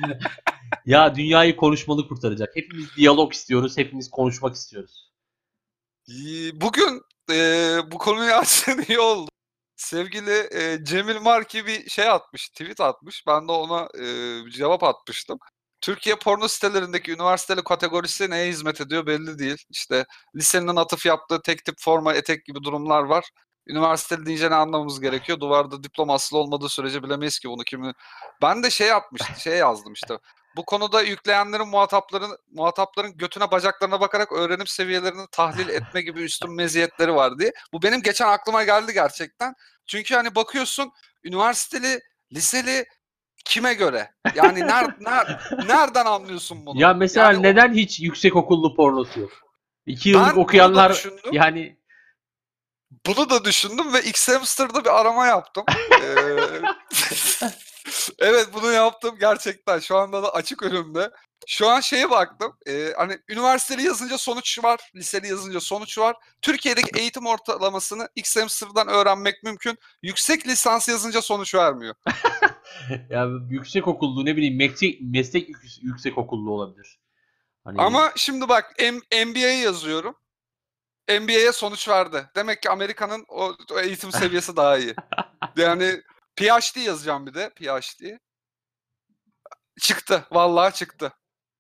[0.85, 2.55] ya dünyayı konuşmalı kurtaracak.
[2.55, 3.77] Hepimiz diyalog istiyoruz.
[3.77, 5.11] Hepimiz konuşmak istiyoruz.
[6.53, 9.29] Bugün eee, bu konuyu açtığın iyi oldu.
[9.75, 13.23] Sevgili eee, Cemil Marki bir şey atmış, tweet atmış.
[13.27, 15.39] Ben de ona eee, cevap atmıştım.
[15.81, 19.57] Türkiye porno sitelerindeki üniversiteli kategorisi neye hizmet ediyor belli değil.
[19.69, 20.05] İşte
[20.35, 23.25] lisenin atıf yaptığı tek tip forma, etek gibi durumlar var.
[23.67, 25.39] Üniversiteli deyince ne anlamamız gerekiyor?
[25.39, 27.93] Duvarda diploma asılı olmadığı sürece bilemeyiz ki bunu kimi.
[28.41, 30.17] Ben de şey yapmış, şey yazdım işte.
[30.55, 37.15] Bu konuda yükleyenlerin muhatapların muhatapların götüne bacaklarına bakarak öğrenim seviyelerini tahlil etme gibi üstün meziyetleri
[37.15, 37.51] var diye.
[37.73, 39.53] Bu benim geçen aklıma geldi gerçekten.
[39.85, 40.91] Çünkü hani bakıyorsun
[41.23, 41.99] üniversiteli,
[42.33, 42.85] liseli
[43.45, 44.11] kime göre?
[44.35, 46.79] Yani ner, ner- nereden anlıyorsun bunu?
[46.81, 49.31] Ya mesela Yani o- neden hiç yüksek okullu pornosu yok?
[49.85, 51.76] İki Ben yıllık da okuyanlar yani
[53.05, 55.65] Bunu da düşündüm ve X-Hamster'da bir arama yaptım.
[56.01, 56.61] Ee,
[58.19, 59.79] evet bunu yaptım gerçekten.
[59.79, 61.11] Şu anda da açık önümde.
[61.47, 62.57] Şu an şeye baktım.
[62.67, 64.91] e, hani üniversiteli yazınca sonuç var.
[64.95, 66.15] Liseli yazınca sonuç var.
[66.41, 69.77] Türkiye'deki eğitim ortalamasını X-Hamster'dan öğrenmek mümkün.
[70.01, 71.95] Yüksek lisans yazınca sonuç vermiyor.
[73.09, 76.99] ya yüksek okullu ne bileyim meslek, meslek yük- yüksek okullu olabilir.
[77.63, 80.15] Hani Ama şimdi bak M- NBA yazıyorum.
[81.09, 82.29] NBA'ye sonuç verdi.
[82.35, 84.95] Demek ki Amerika'nın o, o eğitim seviyesi daha iyi.
[85.57, 86.01] Yani
[86.35, 87.49] PhD yazacağım bir de.
[87.49, 88.17] PhD.
[89.81, 90.25] Çıktı.
[90.31, 91.13] Vallahi çıktı.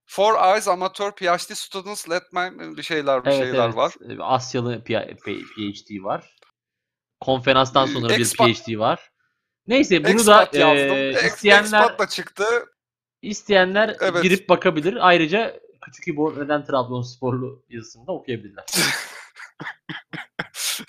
[0.05, 3.75] Four Eyes Amateur PhD Students Let My bir şeyler bir evet, şeyler evet.
[3.75, 3.93] var.
[4.19, 6.35] Asyalı PhD var.
[7.19, 9.11] Konferanstan sonra bir expat- PhD var.
[9.67, 10.97] Neyse bunu Expat da yazdım.
[10.97, 12.45] e, isteyenler Expat da çıktı.
[13.21, 14.23] isteyenler Evet.
[14.23, 14.97] girip bakabilir.
[15.07, 18.65] Ayrıca Küçük İbo neden Trabzonsporlu yazısını da okuyabilirler.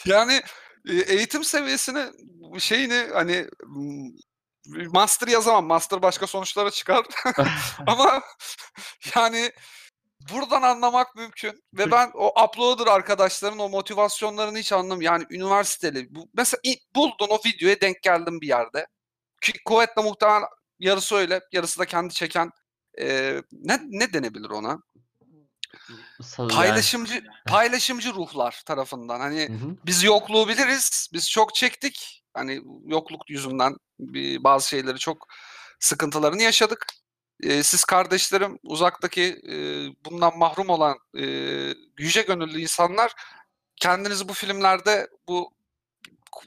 [0.04, 0.42] Yani
[0.88, 2.04] e, eğitim seviyesini
[2.58, 3.46] şeyini hani
[4.92, 5.66] master yazamam.
[5.66, 7.06] Master başka sonuçlara çıkar.
[7.86, 8.22] Ama
[9.16, 9.52] yani
[10.32, 11.64] buradan anlamak mümkün.
[11.74, 15.02] Ve ben o uploader arkadaşların o motivasyonlarını hiç anlamıyorum.
[15.02, 16.14] Yani üniversiteli.
[16.14, 16.60] Bu, mesela
[16.94, 18.86] buldun o videoya denk geldim bir yerde.
[19.42, 20.44] Ki kuvvetle muhtemelen
[20.78, 21.40] yarısı öyle.
[21.52, 22.50] Yarısı da kendi çeken
[23.00, 24.78] e, ne, ne denebilir ona?
[26.38, 29.20] Yani- Paylaşımcı paylaşımcı ruhlar tarafından.
[29.20, 29.76] Hani Hı hı.
[29.86, 31.08] biz yokluğu biliriz.
[31.12, 32.24] Biz çok çektik.
[32.34, 35.26] Hani yokluk yüzünden bir, bazı şeyleri çok
[35.80, 36.86] sıkıntılarını yaşadık.
[37.42, 39.54] Ee, siz kardeşlerim uzaktaki e,
[40.04, 41.24] bundan mahrum olan e,
[41.98, 43.12] yüce gönüllü insanlar
[43.76, 45.52] kendinizi bu filmlerde bu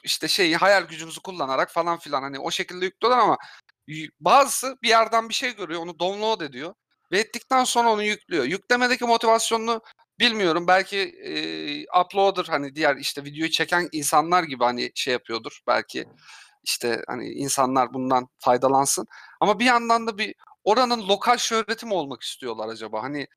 [0.03, 3.37] işte şeyi hayal gücünüzü kullanarak falan filan hani o şekilde yüklüyorlar ama
[4.19, 6.73] bazısı bir yerden bir şey görüyor onu download ediyor
[7.11, 8.45] ve ettikten sonra onu yüklüyor.
[8.45, 9.81] Yüklemedeki motivasyonunu
[10.19, 10.67] bilmiyorum.
[10.67, 16.05] Belki e, uploader hani diğer işte videoyu çeken insanlar gibi hani şey yapıyordur belki.
[16.63, 19.07] işte hani insanlar bundan faydalansın.
[19.41, 23.03] Ama bir yandan da bir oranın lokal şöhreti mi olmak istiyorlar acaba?
[23.03, 23.27] Hani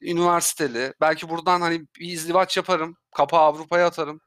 [0.00, 0.94] üniversiteli.
[1.00, 2.96] Belki buradan hani bir izdivaç yaparım.
[3.16, 4.20] Kapağı Avrupa'ya atarım.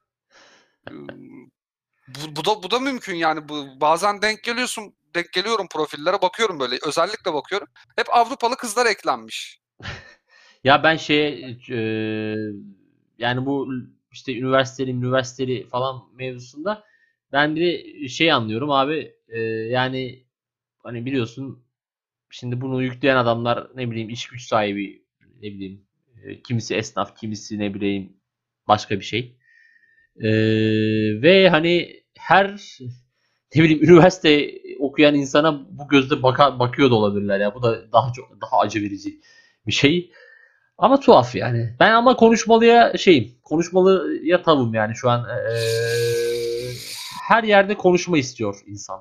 [2.07, 6.59] Bu, bu da bu da mümkün yani bu bazen denk geliyorsun denk geliyorum profillere bakıyorum
[6.59, 7.67] böyle özellikle bakıyorum.
[7.95, 9.61] Hep Avrupalı kızlar eklenmiş.
[10.63, 11.77] Ya ben şey e,
[13.17, 13.69] yani bu
[14.11, 16.83] işte üniversiteli üniversiteli falan mevzusunda
[17.31, 20.25] ben bir de şey anlıyorum abi e, yani
[20.83, 21.65] hani biliyorsun
[22.29, 25.05] şimdi bunu yükleyen adamlar ne bileyim iş güç sahibi
[25.35, 25.85] ne bileyim
[26.23, 28.17] e, kimisi esnaf kimisi ne bileyim
[28.67, 29.37] başka bir şey.
[30.21, 30.29] E,
[31.21, 32.61] ve hani her
[33.55, 37.55] ne bileyim üniversite okuyan insana bu gözle baka, bakıyor da olabilirler ya.
[37.55, 39.19] Bu da daha çok daha acı verici
[39.67, 40.11] bir şey.
[40.77, 41.75] Ama tuhaf yani.
[41.79, 43.31] Ben ama konuşmalıya şeyim.
[43.43, 45.25] Konuşmalıya tavım yani şu an.
[45.29, 45.57] Ee,
[47.27, 48.99] her yerde konuşma istiyor insan.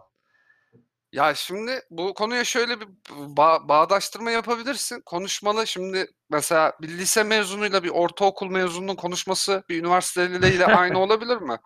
[1.17, 5.01] Ya şimdi bu konuya şöyle bir ba- bağdaştırma yapabilirsin.
[5.07, 11.57] Konuşmalı şimdi mesela bir lise mezunuyla bir ortaokul mezununun konuşması bir üniversiteliyle aynı olabilir mi?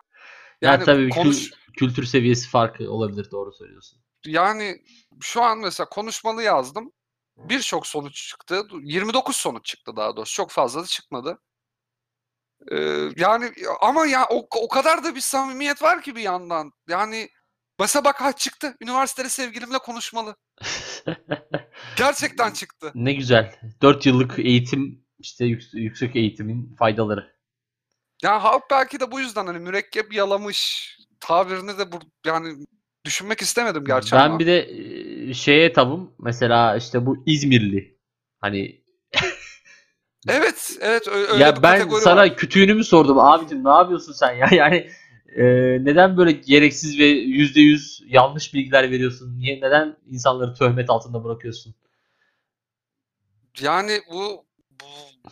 [0.61, 1.51] Yani ya tabii konuş...
[1.77, 3.99] kültür seviyesi farkı olabilir doğru söylüyorsun.
[4.25, 4.81] Yani
[5.21, 6.91] şu an mesela konuşmalı yazdım.
[7.37, 8.67] Birçok sonuç çıktı.
[8.81, 10.35] 29 sonuç çıktı daha doğrusu.
[10.35, 11.41] Çok fazla da çıkmadı.
[12.71, 16.71] Ee, yani ama ya o, o kadar da bir samimiyet var ki bir yandan.
[16.87, 17.29] Yani
[17.81, 18.75] Mesela bak ha çıktı.
[18.81, 20.35] Üniversitede sevgilimle konuşmalı.
[21.97, 22.91] Gerçekten çıktı.
[22.95, 23.55] Ne güzel.
[23.81, 27.35] 4 yıllık eğitim işte yüksek eğitimin faydaları.
[28.23, 32.65] Ya halk belki de bu yüzden hani mürekkep yalamış tabirini de bu yani
[33.05, 34.19] düşünmek istemedim gerçekten.
[34.19, 34.39] Ben ama.
[34.39, 37.97] bir de şeye tabım mesela işte bu İzmirli
[38.39, 38.81] hani
[40.27, 42.37] Evet, evet öyle ya ben sana var.
[42.37, 44.91] kütüğünü mü sordum abicim ne yapıyorsun sen ya yani
[45.35, 45.43] e,
[45.85, 49.39] neden böyle gereksiz ve yüzde yüz yanlış bilgiler veriyorsun?
[49.39, 51.75] Niye neden insanları töhmet altında bırakıyorsun?
[53.61, 54.45] Yani bu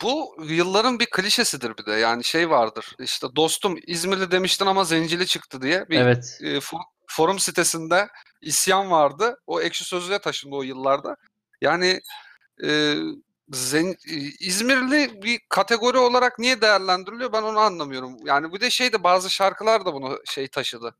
[0.01, 1.91] bu, yılların bir klişesidir bir de.
[1.91, 2.85] Yani şey vardır.
[2.99, 6.39] İşte dostum İzmirli demiştin ama zencili çıktı diye bir evet.
[6.43, 6.59] e,
[7.07, 8.07] forum sitesinde
[8.41, 9.35] isyan vardı.
[9.47, 11.15] O ekşi sözlüğe taşındı o yıllarda.
[11.61, 12.01] Yani
[12.63, 12.95] e,
[13.51, 13.95] Zen,
[14.39, 18.17] İzmirli bir kategori olarak niye değerlendiriliyor ben onu anlamıyorum.
[18.25, 20.95] Yani bir de şey de bazı şarkılar da bunu şey taşıdı.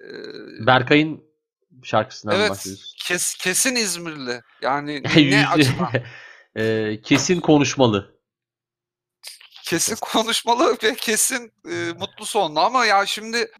[0.00, 1.24] Ee, Berkay'ın
[1.82, 2.96] şarkısından evet, bahsediyorsun.
[3.04, 4.40] Kes, kesin İzmirli.
[4.62, 5.90] Yani ne açıdan?
[6.56, 8.14] e, kesin konuşmalı.
[9.64, 13.50] Kesin konuşmalı ve kesin e, mutlu sonlu ama ya şimdi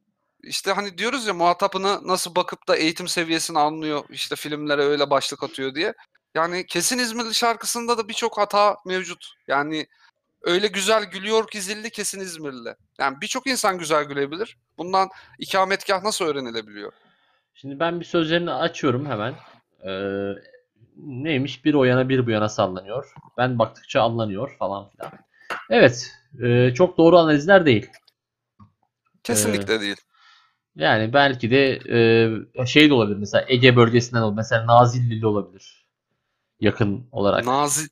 [0.42, 5.42] işte hani diyoruz ya muhatapını nasıl bakıp da eğitim seviyesini anlıyor işte filmlere öyle başlık
[5.42, 5.94] atıyor diye.
[6.34, 9.26] Yani Kesin İzmirli şarkısında da birçok hata mevcut.
[9.48, 9.86] Yani
[10.42, 12.74] öyle güzel gülüyor ki zilli Kesin İzmirli.
[12.98, 14.56] Yani birçok insan güzel gülebilir.
[14.78, 15.08] Bundan
[15.38, 16.92] ikametgah nasıl öğrenilebiliyor?
[17.54, 19.34] Şimdi ben bir sözlerini açıyorum hemen.
[19.86, 20.32] Ee,
[20.96, 21.64] neymiş?
[21.64, 23.12] Bir o yana bir bu yana sallanıyor.
[23.38, 25.12] Ben baktıkça anlanıyor falan filan.
[25.70, 26.12] Evet.
[26.42, 27.90] E, çok doğru analizler değil.
[29.22, 29.96] Kesinlikle ee, değil.
[30.76, 31.80] Yani belki de
[32.58, 34.36] e, şey de olabilir mesela Ege bölgesinden olabilir.
[34.36, 35.83] Mesela Nazilli'li olabilir
[36.64, 37.46] yakın olarak.
[37.46, 37.88] Nazi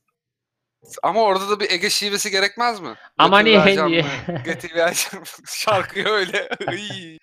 [1.03, 2.95] ama orada da bir Ege şivesi gerekmez mi?
[3.17, 3.51] Ama hani
[4.45, 4.67] Götü
[5.47, 6.49] şarkıyı öyle.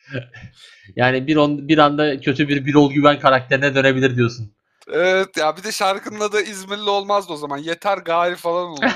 [0.96, 4.54] yani bir on, bir anda kötü bir Birol Güven karakterine dönebilir diyorsun.
[4.92, 7.58] Evet ya bir de şarkının adı İzmirli olmazdı o zaman.
[7.58, 8.86] Yeter gari falan oldu.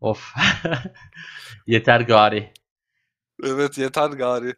[0.00, 0.34] of.
[1.66, 2.52] yeter gari.
[3.44, 4.54] Evet yeter gari.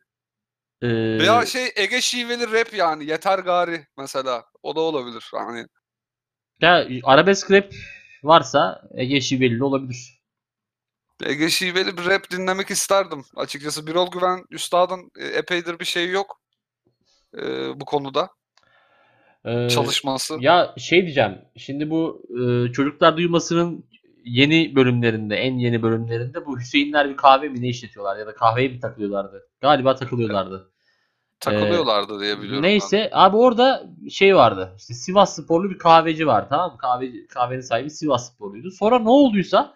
[0.82, 0.88] Ee...
[1.18, 4.44] Veya şey Ege şiveli rap yani yeter gari mesela.
[4.62, 5.30] O da olabilir.
[5.34, 5.66] Yani
[6.60, 7.72] ya arabesk rap
[8.22, 10.20] varsa Ege Şiveli olabilir.
[11.24, 13.24] Ege Şiveli bir rap dinlemek isterdim.
[13.36, 16.40] Açıkçası Birol Güven Üstad'ın e, epeydir bir şey yok
[17.38, 17.42] e,
[17.80, 18.30] bu konuda.
[19.44, 20.36] Ee, çalışması.
[20.40, 21.38] Ya şey diyeceğim.
[21.56, 23.84] Şimdi bu e, çocuklar duymasının
[24.26, 28.68] yeni bölümlerinde, en yeni bölümlerinde bu Hüseyinler bir kahve mi ne işletiyorlar ya da kahveye
[28.68, 29.48] mi takılıyorlardı?
[29.60, 30.70] Galiba takılıyorlardı
[31.40, 32.62] takılıyorlardı ee, diye biliyorum.
[32.62, 33.18] Neyse ben.
[33.18, 34.74] abi orada şey vardı.
[34.78, 36.78] İşte Sivas sporlu bir kahveci var tamam mı?
[36.78, 38.70] Kahve, kahvenin sahibi Sivas sporluydu.
[38.70, 39.74] Sonra ne olduysa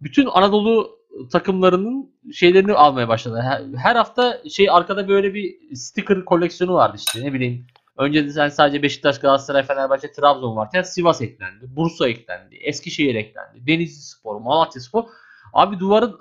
[0.00, 0.98] bütün Anadolu
[1.32, 3.40] takımlarının şeylerini almaya başladı.
[3.42, 7.66] Her, her hafta şey arkada böyle bir sticker koleksiyonu vardı işte ne bileyim.
[8.00, 11.76] Önce de sen sadece Beşiktaş, Galatasaray, Fenerbahçe, Trabzon varken Sivas eklendi.
[11.76, 12.56] Bursa eklendi.
[12.56, 13.66] Eskişehir eklendi.
[13.66, 15.04] Denizli Spor, Malatya Spor.
[15.52, 16.20] Abi duvarın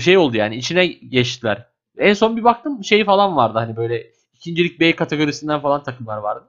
[0.00, 1.66] şey oldu yani içine geçtiler.
[1.98, 6.48] En son bir baktım şey falan vardı hani böyle ikincilik B kategorisinden falan takımlar vardı.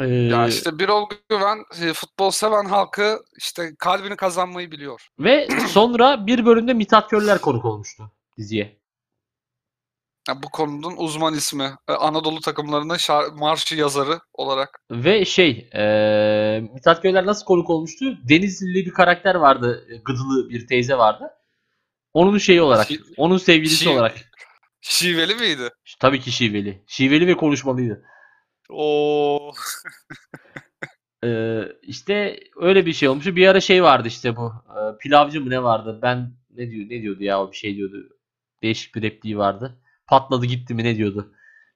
[0.00, 0.90] Ee, ya işte bir
[1.28, 5.08] Güven e, futbol seven halkı işte kalbini kazanmayı biliyor.
[5.18, 8.85] Ve sonra bir bölümde Mithat Körler konuk olmuştu diziye.
[10.28, 11.70] Ya bu konunun uzman ismi.
[11.88, 14.80] E, Anadolu takımlarının şar- marşı yazarı olarak.
[14.90, 18.18] Ve şey e, Mithat Körler nasıl konuk olmuştu?
[18.28, 19.86] Denizli bir karakter vardı.
[20.04, 21.24] Gıdılı bir teyze vardı.
[22.14, 22.90] Onun şeyi olarak.
[22.90, 24.16] Şi- onun sevgilisi şi- olarak.
[24.80, 25.68] Şiveli miydi?
[26.00, 26.84] Tabii ki şiveli.
[26.86, 28.04] Şiveli ve konuşmalıydı.
[28.70, 29.52] Oo.
[31.24, 33.26] Ee, işte öyle bir şey olmuş.
[33.26, 34.52] Bir ara şey vardı işte bu.
[34.68, 35.98] e, pilavcı mı ne vardı?
[36.02, 37.96] Ben ne diyor ne diyordu ya o bir şey diyordu.
[38.62, 39.80] Değişik bir repliği vardı.
[40.06, 41.32] Patladı gitti mi ne diyordu.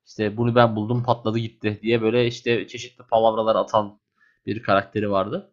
[0.07, 4.01] İşte bunu ben buldum patladı gitti diye böyle işte çeşitli palavralar atan
[4.47, 5.53] bir karakteri vardı.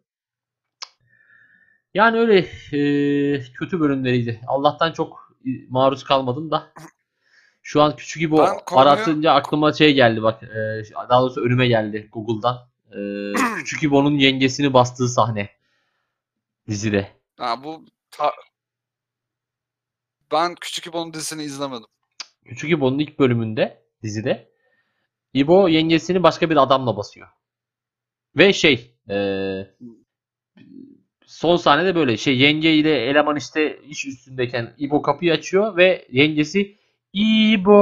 [1.94, 2.38] Yani öyle
[2.72, 4.40] e, kötü bölümleriydi.
[4.46, 5.32] Allah'tan çok
[5.68, 6.72] maruz kalmadım da.
[7.62, 10.42] Şu an küçük gibi Ben konuyu- aratınca aklıma şey geldi bak.
[10.42, 12.68] e, daha doğrusu önüme geldi Google'dan.
[12.92, 12.98] E,
[13.58, 15.50] küçük İbo'nun yengesini bastığı sahne
[16.68, 17.12] dizide.
[17.36, 18.32] Ha, bu ta-
[20.32, 21.86] ben Küçük İbo'nun dizisini izlemedim.
[22.48, 24.48] Küçük İbo'nun ilk bölümünde dizide
[25.34, 27.28] İbo yengesini başka bir adamla basıyor.
[28.36, 29.16] Ve şey e,
[31.26, 36.76] son sahnede böyle şey yenge ile eleman işte iş üstündeyken İbo kapıyı açıyor ve yengesi
[37.12, 37.78] İbo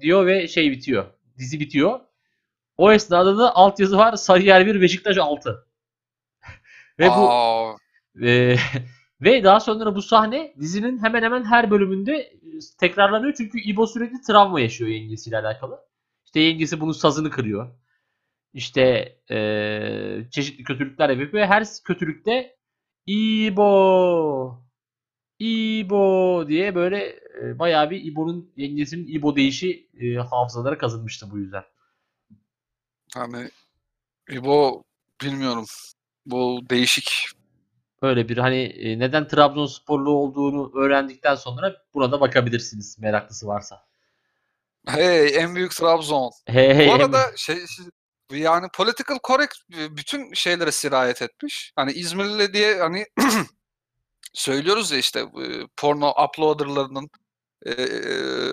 [0.00, 1.04] diyor ve şey bitiyor.
[1.38, 2.00] Dizi bitiyor.
[2.76, 5.66] O esnada da altyazı var Sarıyer 1 Beşiktaş 6.
[6.98, 7.76] ve bu Aa,
[8.22, 8.56] ee,
[9.22, 14.20] ve daha sonra bu sahne dizinin hemen hemen her bölümünde e, tekrarlanıyor çünkü İbo sürekli
[14.20, 15.80] travma yaşıyor yengesiyle alakalı.
[16.24, 17.74] İşte yengesi bunun sazını kırıyor.
[18.54, 18.82] İşte
[19.30, 19.38] e,
[20.30, 22.56] çeşitli kötülükler yapıyor ve her kötülükte
[23.06, 24.62] İbo
[25.38, 31.64] İbo diye böyle e, bayağı bir İbo'nun yengesinin İbo deyişi e, hafızalara kazınmıştı bu yüzden.
[33.14, 33.50] hani
[34.30, 34.82] İbo
[35.22, 35.64] bilmiyorum.
[36.26, 37.28] Bu değişik.
[38.02, 43.84] Böyle bir hani e, neden Trabzonsporlu olduğunu öğrendikten sonra buna da bakabilirsiniz meraklısı varsa.
[44.86, 46.30] Hey en büyük Trabzon.
[46.46, 47.58] Hey, hey, Bu arada şey
[48.30, 51.72] yani political correct bütün şeylere sirayet etmiş.
[51.76, 53.06] Hani İzmirli diye hani
[54.32, 57.10] söylüyoruz ya işte e, porno uploaderlarının
[57.66, 57.74] e,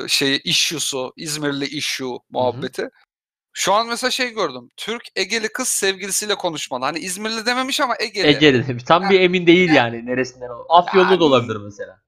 [0.08, 2.89] şeyi issue'su, İzmirli issue muhabbeti.
[3.54, 4.70] Şu an mesela şey gördüm.
[4.78, 6.86] Türk Egeli kız sevgilisiyle konuşmalı.
[6.86, 8.28] Hani İzmirli dememiş ama Egeli.
[8.28, 8.84] Ege'li demiş.
[8.84, 10.50] Tam bir emin değil yani neresinden.
[10.50, 12.02] o- Afyonlu da olabilir mesela.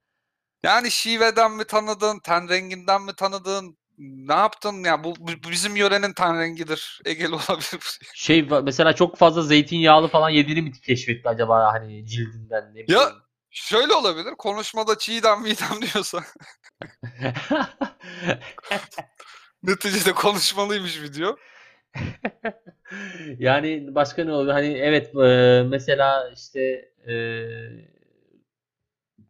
[0.63, 4.83] Yani şiveden mi tanıdın, ten renginden mi tanıdın, ne yaptın?
[4.83, 7.01] Ya bu, bu bizim yörenin ten rengidir.
[7.05, 7.99] Egeli olabilir.
[8.13, 13.01] Şey va- mesela çok fazla zeytinyağlı falan yediğini mi keşfetti acaba hani cildinden ne bileyim.
[13.53, 14.35] Şöyle olabilir.
[14.37, 16.23] Konuşmada çiğdem midem diyorsa
[19.63, 21.35] neticede konuşmalıymış video.
[23.39, 24.53] yani başka ne oluyor?
[24.53, 26.61] Hani evet e, mesela işte
[27.07, 27.13] e,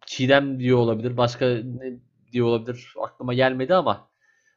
[0.05, 1.17] Çiğdem diyor olabilir.
[1.17, 1.93] Başka ne
[2.31, 2.93] diyor olabilir?
[3.03, 4.09] Aklıma gelmedi ama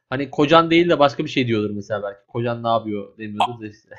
[0.09, 2.19] hani kocan değil de başka bir şey diyordur mesela belki.
[2.27, 3.95] Kocan ne yapıyor demiyordur da işte.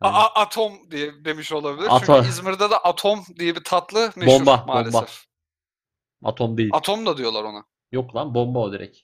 [0.00, 1.86] Hani- A- atom diye demiş olabilir.
[1.90, 2.16] Atom.
[2.16, 4.94] Çünkü İzmir'de de atom diye bir tatlı meşhur Bomba, maalesef.
[4.94, 5.08] bomba.
[6.32, 6.70] Atom değil.
[6.72, 7.64] Atom da diyorlar ona.
[7.92, 8.98] Yok lan bomba o direkt.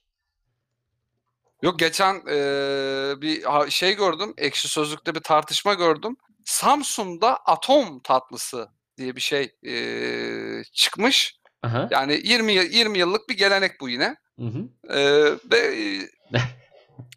[1.62, 4.34] Yok geçen eee, bir şey gördüm.
[4.38, 6.16] Ekşi Sözlük'te bir tartışma gördüm.
[6.44, 11.34] Samsun'da atom tatlısı diye bir şey eee, çıkmış.
[11.62, 11.88] Aha.
[11.90, 14.16] Yani 20 yıl- 20 yıllık bir gelenek bu yine.
[14.38, 14.68] Hı hı.
[14.98, 15.59] Eee, ve
[16.38, 16.44] e,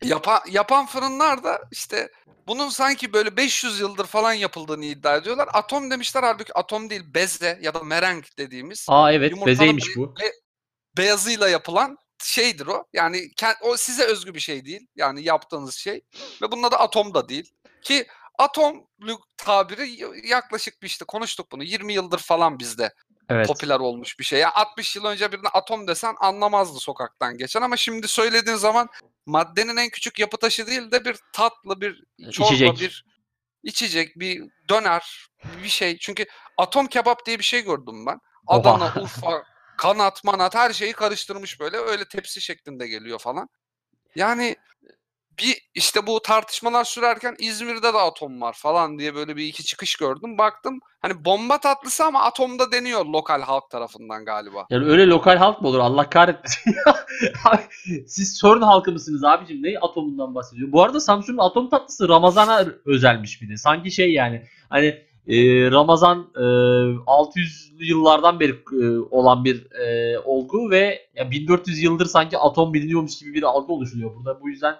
[0.08, 2.10] yapan yapan fırınlar da işte
[2.48, 5.50] bunun sanki böyle 500 yıldır falan yapıldığını iddia ediyorlar.
[5.54, 10.16] Atom demişler halbuki atom değil beze ya da mereng dediğimiz Aa evet bezeymiş be- bu.
[10.16, 10.34] be-
[10.98, 12.86] beyazıyla yapılan şeydir o.
[12.94, 14.88] Yani o size özgü bir şey değil.
[14.96, 16.02] Yani yaptığınız şey
[16.42, 17.54] ve bunun adı atom da değil.
[17.82, 18.08] Ki
[18.40, 19.90] atomluk tabiri
[20.28, 22.94] yaklaşık bir işte konuştuk bunu 20 yıldır falan bizde
[23.30, 23.48] Evet.
[23.48, 24.40] popüler olmuş bir şey.
[24.40, 28.90] Ya 60 yıl önce birine atom desen anlamazdı sokaktan geçen ama şimdi söylediğin zaman
[29.26, 32.80] maddenin en küçük yapı taşı değil de bir tatlı, bir çorba, İçecek.
[32.80, 33.06] bir
[33.64, 35.28] içecek, bir döner,
[35.64, 35.98] bir şey.
[35.98, 36.26] Çünkü
[36.58, 38.20] atom kebap diye bir şey gördüm ben.
[38.48, 38.60] Oha.
[38.60, 39.44] Adana, Urfa,
[39.82, 41.78] kanat, manat her şeyi karıştırmış böyle.
[41.78, 43.50] Öyle tepsi şeklinde geliyor falan.
[44.16, 44.56] Yani
[45.40, 49.96] bir işte bu tartışmalar sürerken İzmir'de de atom var falan diye böyle bir iki çıkış
[49.96, 50.38] gördüm.
[50.38, 54.66] Baktım hani bomba tatlısı ama atomda deniyor lokal halk tarafından galiba.
[54.70, 55.80] Yani öyle lokal halk mı olur?
[55.80, 56.76] Allah kahretmesin.
[58.08, 59.64] Siz sorun halkı mısınız abicim?
[59.64, 60.72] Ne atomundan bahsediyor?
[60.72, 63.58] Bu arada Samsun'un atom tatlısı Ramazan'a özelmiş bir de.
[63.58, 65.36] Sanki şey yani hani e,
[65.72, 68.52] Ramazan e, 600'lü yıllardan beri
[68.82, 73.74] e, olan bir e, olgu ve ya 1400 yıldır sanki atom biliniyormuş gibi bir algı
[73.74, 74.42] oluşuyor burada.
[74.42, 74.76] Bu yüzden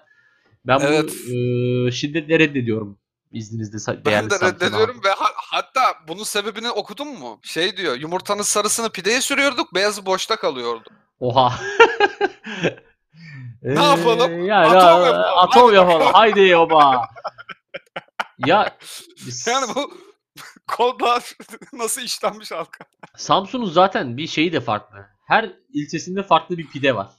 [0.66, 1.12] ben Evet.
[1.26, 2.98] bunu e, şiddetle reddediyorum.
[3.32, 5.08] İzninizle Ben de reddediyorum halkı.
[5.08, 7.38] ve ha- hatta bunun sebebini okudun mu?
[7.42, 10.88] Şey diyor yumurtanın sarısını pideye sürüyorduk beyazı boşta kalıyordu.
[11.20, 11.52] Oha.
[13.62, 14.32] Ne yapalım?
[14.42, 15.34] Ee, Yani Atom atom yapalım.
[15.36, 16.12] Atom yapalım.
[16.12, 17.06] Haydi oba.
[18.46, 18.76] ya
[19.26, 19.92] biz- Yani bu
[20.76, 21.32] kodlar
[21.72, 22.84] nasıl işlenmiş halka?
[23.16, 25.06] Samsun'un zaten bir şeyi de farklı.
[25.26, 27.10] her ilçesinde farklı bir pide var.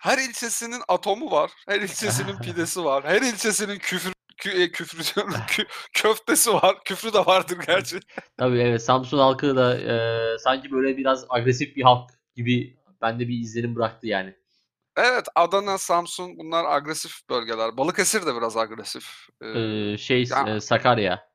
[0.00, 1.50] Her ilçesinin atomu var.
[1.68, 3.04] Her ilçesinin pidesi var.
[3.04, 6.76] Her ilçesinin küfür kü, e, küfrü diyorum, kü, köftesi var.
[6.84, 8.00] Küfrü de vardır gerçi.
[8.38, 13.38] Tabii evet Samsun halkı da e, sanki böyle biraz agresif bir halk gibi bende bir
[13.40, 14.36] izlenim bıraktı yani.
[14.96, 17.76] Evet Adana, Samsun bunlar agresif bölgeler.
[17.76, 19.06] Balıkesir de biraz agresif.
[19.42, 21.28] Ee, Ee, şey ya- e, Sakarya.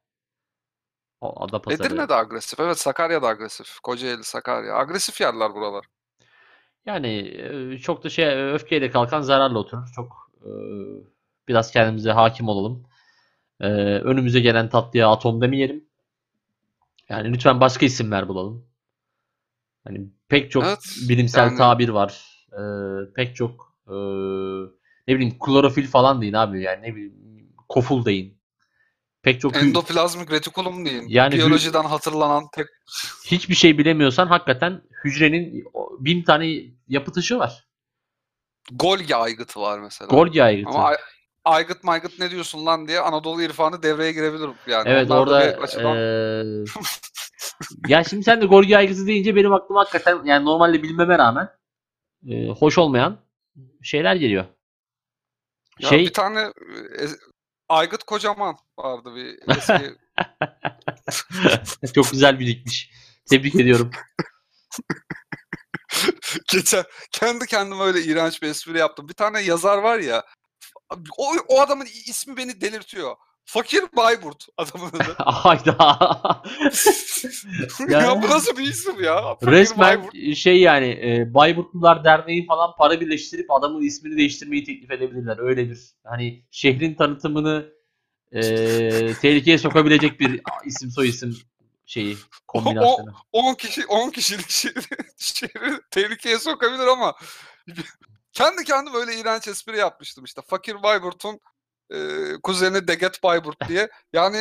[1.22, 1.88] Adapazarı.
[1.88, 2.60] Edirne de agresif.
[2.60, 3.80] Evet Sakarya da agresif.
[3.80, 4.76] Kocaeli, Sakarya.
[4.76, 5.86] Agresif yerler buralar.
[6.86, 7.38] Yani
[7.82, 9.88] çok da şey öfkeyle kalkan zararla oturur.
[9.96, 10.32] Çok
[11.48, 12.84] biraz kendimize hakim olalım.
[14.04, 15.86] Önümüze gelen tatlıya atom demeyelim.
[17.10, 18.66] Yani lütfen başka isimler bulalım.
[19.84, 22.26] Hani pek çok Evet, bilimsel yani- tabir var.
[23.16, 23.76] Pek çok
[25.08, 28.41] ne bileyim klorofil falan deyin abi yani ne bileyim koful deyin.
[29.24, 31.06] Pek çok hü- Endoplazmik retikulum deyin.
[31.08, 32.68] Yani hü- Biyolojiden hatırlanan tek
[33.26, 35.64] hiçbir şey bilemiyorsan hakikaten hücrenin
[36.00, 36.48] bin tane
[36.88, 37.68] yapı taşı var.
[38.72, 40.10] Golgi aygıtı var mesela.
[40.10, 40.70] Golgi aygıtı.
[40.70, 40.98] Ama ay-
[41.46, 44.90] aygıt maygıt ne diyorsun lan diye Anadolu irfanı devreye girebilir yani.
[44.90, 46.66] Evet Onlar da orada açıdan- eee,
[47.88, 51.50] ya şimdi sen de Gorgi aygıtı deyince benim aklıma hakikaten yani normalde bilmeme rağmen
[52.24, 53.20] eee, hoş olmayan
[53.84, 54.46] şeyler geliyor.
[55.80, 57.04] Ya şey bir tane e,
[57.72, 59.96] Aygıt Kocaman vardı bir eski.
[61.94, 62.92] çok güzel birikmiş.
[63.30, 63.92] Tebrik ediyorum.
[66.52, 69.10] Geçen kendi kendime öyle iğrenç bir espri yaptım.
[69.10, 70.26] Bir tane yazar var ya.
[71.18, 73.16] O, o adamın ismi beni delirtiyor.
[73.46, 75.14] Fakir Bayburt adamın adı.
[75.18, 75.76] Hayda.
[77.90, 79.22] ya, Ya- bu nasıl bir isim ya?
[79.36, 80.36] Fakir Resmen Bayburt.
[80.38, 85.38] şey yani e, Bayburtlular Derneği falan para birleştirip adamın ismini değiştirmeyi teklif edebilirler.
[85.40, 87.74] Öyle bir hani şehrin tanıtımını
[88.32, 88.42] e,
[89.22, 91.38] tehlikeye sokabilecek bir isim soy isim
[91.86, 92.18] şeyi
[92.48, 93.14] kombinasyonu.
[93.32, 94.82] 10 kişi 10 kişilik şehri,
[95.18, 97.16] şehri tehlikeye sokabilir ama
[98.34, 100.42] kendi kendime öyle iğrenç espri yapmıştım işte.
[100.48, 101.40] Fakir Bayburt'un
[102.44, 103.90] kuzeni Deget Bayburt diye.
[104.14, 104.38] Yani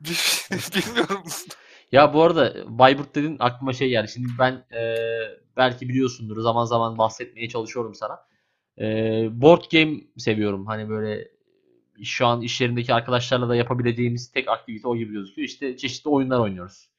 [0.50, 1.22] bilmiyorum.
[1.92, 4.10] Ya bu arada Bayburt dedin aklıma şey geldi.
[4.14, 4.96] Şimdi ben e,
[5.56, 8.20] belki biliyorsundur zaman zaman bahsetmeye çalışıyorum sana.
[8.78, 8.84] E,
[9.32, 10.66] board game seviyorum.
[10.66, 11.28] Hani böyle
[12.04, 15.48] şu an iş yerindeki arkadaşlarla da yapabileceğimiz tek aktivite o gibi gözüküyor.
[15.48, 16.90] İşte çeşitli oyunlar oynuyoruz.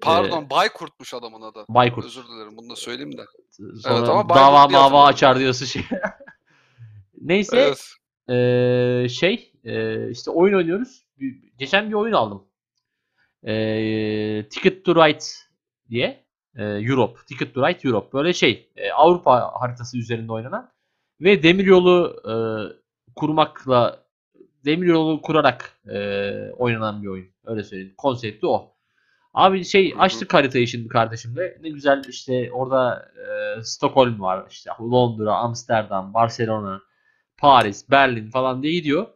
[0.00, 1.64] Pardon Baykurt'muş adamın adı.
[1.68, 2.06] Baykurt.
[2.06, 3.24] Özür dilerim bunu da söyleyeyim de.
[3.50, 4.96] Sonra Evet, ama dava hatırlıyorum.
[4.96, 5.82] açar diyorsun şey.
[7.20, 7.84] Neyse Evet.
[8.28, 11.06] eee, şey eee, işte oyun oynuyoruz.
[11.58, 12.44] Geçen bir oyun aldım.
[13.44, 15.24] Eee, Ticket to Ride
[15.90, 16.24] diye.
[16.58, 17.20] Eee, Europe.
[17.28, 18.12] Ticket to Ride Europe.
[18.12, 20.70] Böyle şey eee, Avrupa haritası üzerinde oynanan
[21.20, 22.76] ve demiryolu eee,
[23.16, 24.04] kurmakla
[24.64, 27.26] demiryolu kurarak eee, oynanan bir oyun.
[27.46, 27.94] Öyle söyleyeyim.
[27.98, 28.74] Konsepti o.
[29.34, 31.58] Abi şey açtık haritayı şimdi kardeşimle.
[31.62, 33.08] Ne güzel işte orada
[33.58, 36.82] e, Stockholm var, işte Londra, Amsterdam, Barcelona,
[37.38, 39.06] Paris, Berlin falan diye gidiyor.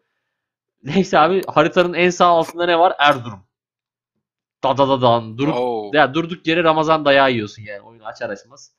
[0.83, 2.95] Neyse abi haritanın en sağ altında ne var?
[2.99, 3.45] Erzurum.
[4.65, 5.39] Da da da dan.
[5.39, 5.91] Durup, Oo.
[5.95, 8.73] ya durduk yere Ramazan dayağı yiyorsun yani oyunu açar açmaz.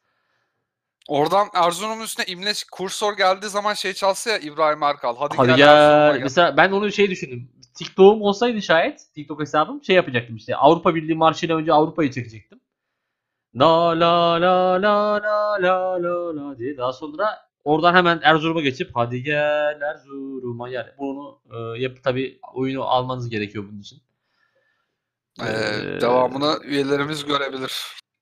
[1.08, 5.16] Oradan Erzurum'un üstüne İmleç kursor geldiği zaman şey çalsa ya İbrahim Erkal.
[5.18, 5.58] Hadi, Hadi gel.
[5.58, 6.20] gel.
[6.22, 7.52] Mesela ben onu şey düşündüm.
[7.74, 10.56] TikTok'um olsaydı şayet TikTok hesabım şey yapacaktım işte.
[10.56, 12.60] Avrupa Birliği marşıyla önce Avrupa'yı çekecektim.
[13.56, 16.78] La la la la la la la la diye.
[16.78, 22.84] Daha sonra oradan hemen Erzurum'a geçip hadi gel Erzurum'a yani bunu e, yap tabi oyunu
[22.84, 24.02] almanız gerekiyor bunun için.
[25.42, 27.74] Ee, Ee, devamını üyelerimiz görebilir.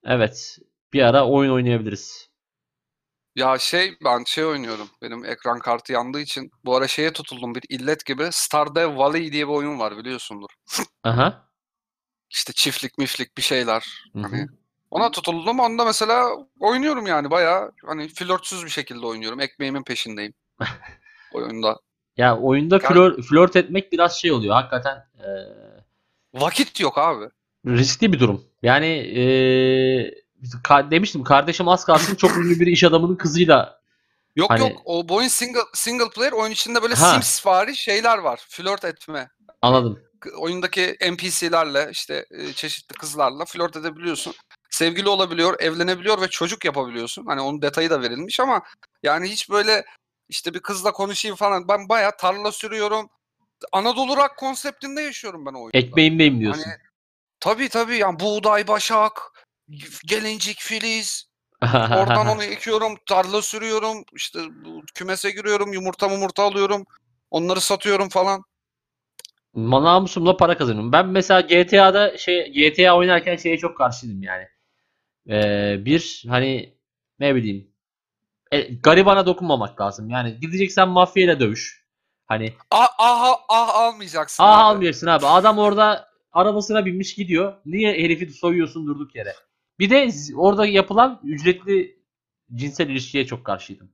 [0.06, 0.58] Evet.
[0.94, 2.30] Bir ara oyun oynayabiliriz.
[3.36, 4.90] Ya şey ben şey oynuyorum.
[5.02, 8.28] Benim ekran kartı yandığı için bu ara şeye tutuldum bir illet gibi.
[8.32, 10.50] Stardew Valley diye bir oyun var biliyorsundur.
[11.04, 11.50] Aha.
[12.30, 13.86] İşte çiftlik miflik bir şeyler.
[14.14, 14.24] Hı hı.
[14.24, 14.48] Hani
[14.92, 15.60] ona tutuldum.
[15.60, 16.30] Onda mesela
[16.60, 19.40] oynuyorum yani bayağı hani flörtsüz bir şekilde oynuyorum.
[19.40, 20.34] Ekmeğimin peşindeyim.
[21.34, 21.80] Oyunda.
[22.18, 24.54] Ya oyunda Yani- flör, flört etmek biraz şey oluyor.
[24.56, 25.28] Hakikaten e,
[26.34, 27.26] Vakit yok abi.
[27.68, 28.46] riskli bir durum.
[28.64, 30.14] Yani eee,
[30.64, 33.82] ka- demiştim kardeşim az kalsın çok ünlü bir iş adamının kızıyla
[34.36, 37.12] Yok Hani- yok o bu oyun single single player oyun içinde böyle Ha.
[37.14, 38.40] Sims vari şeyler var.
[38.50, 39.30] Flört etme.
[39.62, 40.00] anladım.
[40.38, 44.34] Oyundaki NPC'lerle işte e, çeşitli kızlarla flört edebiliyorsun.
[44.82, 47.26] Sevgili olabiliyor, evlenebiliyor ve çocuk yapabiliyorsun.
[47.26, 48.62] Hani onun detayı da verilmiş ama
[49.04, 49.86] yani hiç böyle
[50.30, 51.68] işte bir kızla konuşayım falan.
[51.68, 53.10] Ben bayağı tarla sürüyorum.
[53.72, 55.78] Anadolu rock konseptinde yaşıyorum ben o oyunda.
[55.78, 56.64] Ekmeğimdeyim diyorsun.
[56.64, 56.74] Hani
[57.40, 59.12] tabii tabii yani buğday, başak,
[60.06, 61.32] gelincik, filiz,
[61.98, 64.40] Oradan onu ekiyorum, tarla sürüyorum, işte
[64.94, 66.86] kümese giriyorum, yumurta mumurta alıyorum.
[67.32, 68.44] Onları satıyorum falan.
[69.56, 70.92] Namusumla para kazanıyorum.
[70.92, 74.48] Ben mesela GTA'da şey GTA oynarken şeye çok karşıydım yani.
[75.30, 76.78] Ee, bir hani
[77.20, 77.72] ne bileyim
[78.52, 80.10] e, garibana dokunmamak lazım.
[80.10, 81.86] Yani gideceksen mafyayla dövüş.
[82.26, 84.44] Hani Ah, ah, ah almayacaksın.
[84.44, 84.64] ah abi.
[84.64, 85.26] almayacaksın abi.
[85.26, 87.54] Adam orada arabasına binmiş gidiyor.
[87.66, 89.36] Niye herifi soyuyorsun durduk yere?
[89.80, 92.00] Bir de orada yapılan ücretli
[92.54, 93.92] cinsel ilişkiye çok karşıydım.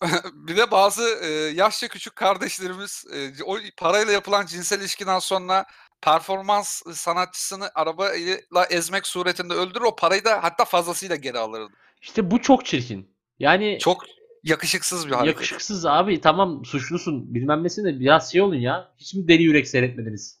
[0.34, 5.66] bir de bazı e, yaşça küçük kardeşlerimiz e, o parayla yapılan cinsel ilişkiden sonra
[6.02, 9.84] performans sanatçısını arabayla ezmek suretinde öldürür.
[9.84, 11.72] O parayı da hatta fazlasıyla geri alırdı.
[12.02, 13.16] İşte bu çok çirkin.
[13.38, 14.04] Yani Çok
[14.42, 15.34] yakışıksız bir hareket.
[15.34, 16.20] yakışıksız abi.
[16.20, 18.94] Tamam suçlusun bilmem nesin de biraz şey olun ya.
[18.98, 20.40] Hiç mi deli yürek seyretmediniz?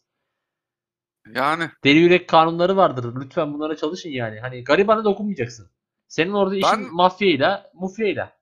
[1.34, 3.14] Yani Deli yürek kanunları vardır.
[3.20, 4.40] Lütfen bunlara çalışın yani.
[4.40, 5.70] Hani garibana dokunmayacaksın.
[6.08, 8.36] Senin orada işin Ben- mafyayla, mufyayla.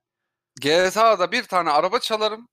[0.61, 2.49] GTA'da bir tane araba çalarım.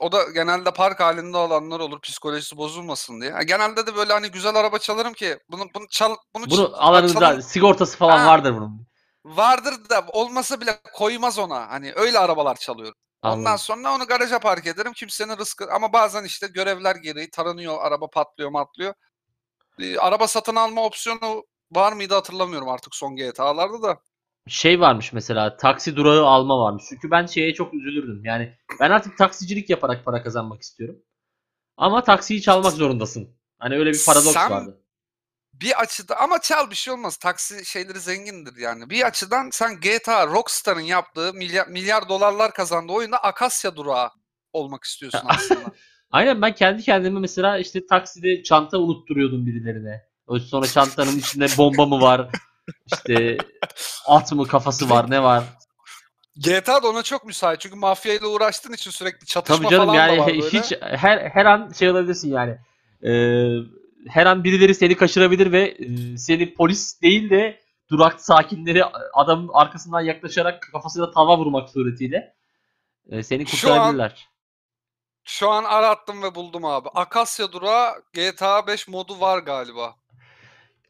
[0.00, 3.30] O da genelde park halinde olanlar olur psikolojisi bozulmasın diye.
[3.32, 6.74] Ha, Genelde de böyle hani güzel araba çalarım ki bunu bunu çal bunu, Bunu ç-
[6.74, 8.26] alanında çalın- sigortası falan Ha.
[8.26, 8.86] vardır bunun.
[9.24, 11.70] vardır da olmasa bile koymaz ona.
[11.70, 12.98] Hani öyle arabalar çalıyorum.
[13.22, 13.58] Ondan Anladım.
[13.58, 14.92] sonra onu garaja park ederim.
[14.92, 18.94] Kimsenin rızkı ama bazen işte görevler gereği taranıyor, araba patlıyor, matlıyor.
[19.78, 23.98] Ee, araba satın alma opsiyonu var mıydı hatırlamıyorum artık son GTA'larda da.
[24.48, 26.84] Şey varmış mesela taksi durağı alma varmış.
[26.88, 28.24] Çünkü ben şeye çok üzülürdüm.
[28.24, 30.96] Yani ben artık taksicilik yaparak para kazanmak istiyorum.
[31.76, 33.28] Ama taksiyi çalmak zorundasın.
[33.58, 34.80] Hani öyle bir paradoks Sen- vardı.
[35.52, 37.16] Bir açıda ama çal bir şey olmaz.
[37.16, 38.90] Taksi şeyleri zengindir yani.
[38.90, 44.10] Bir açıdan sen GTA Rockstar'ın yaptığı milyar, milyar dolarlar kazandığı oyunda Akasya durağı
[44.52, 45.72] olmak istiyorsun aslında.
[46.10, 50.02] Aynen ben kendi kendime mesela işte takside çanta unutturuyordum birilerine.
[50.40, 52.30] Sonra çantanın içinde bomba mı var?
[52.86, 53.38] İşte
[54.06, 55.44] at mı kafası var ne var?
[56.36, 60.18] GTA da ona çok müsait çünkü mafyayla uğraştığın için sürekli çatışma Tabii canım falan yani
[60.18, 60.58] da var böyle.
[60.58, 62.58] hiç her her an şey olabilirsin yani.
[63.02, 63.56] Ee,
[64.08, 67.60] her an birileri seni kaçırabilir ve e, seni polis değil de
[67.90, 68.84] durak sakinleri
[69.14, 72.34] adamın arkasından yaklaşarak kafasına tava vurmak suretiyle
[73.10, 74.28] e, seni Şu an- kurtarabilirler.
[75.24, 76.88] Şu an arattım ve buldum abi.
[76.94, 79.94] Akasya durağı GTA 5 modu var galiba.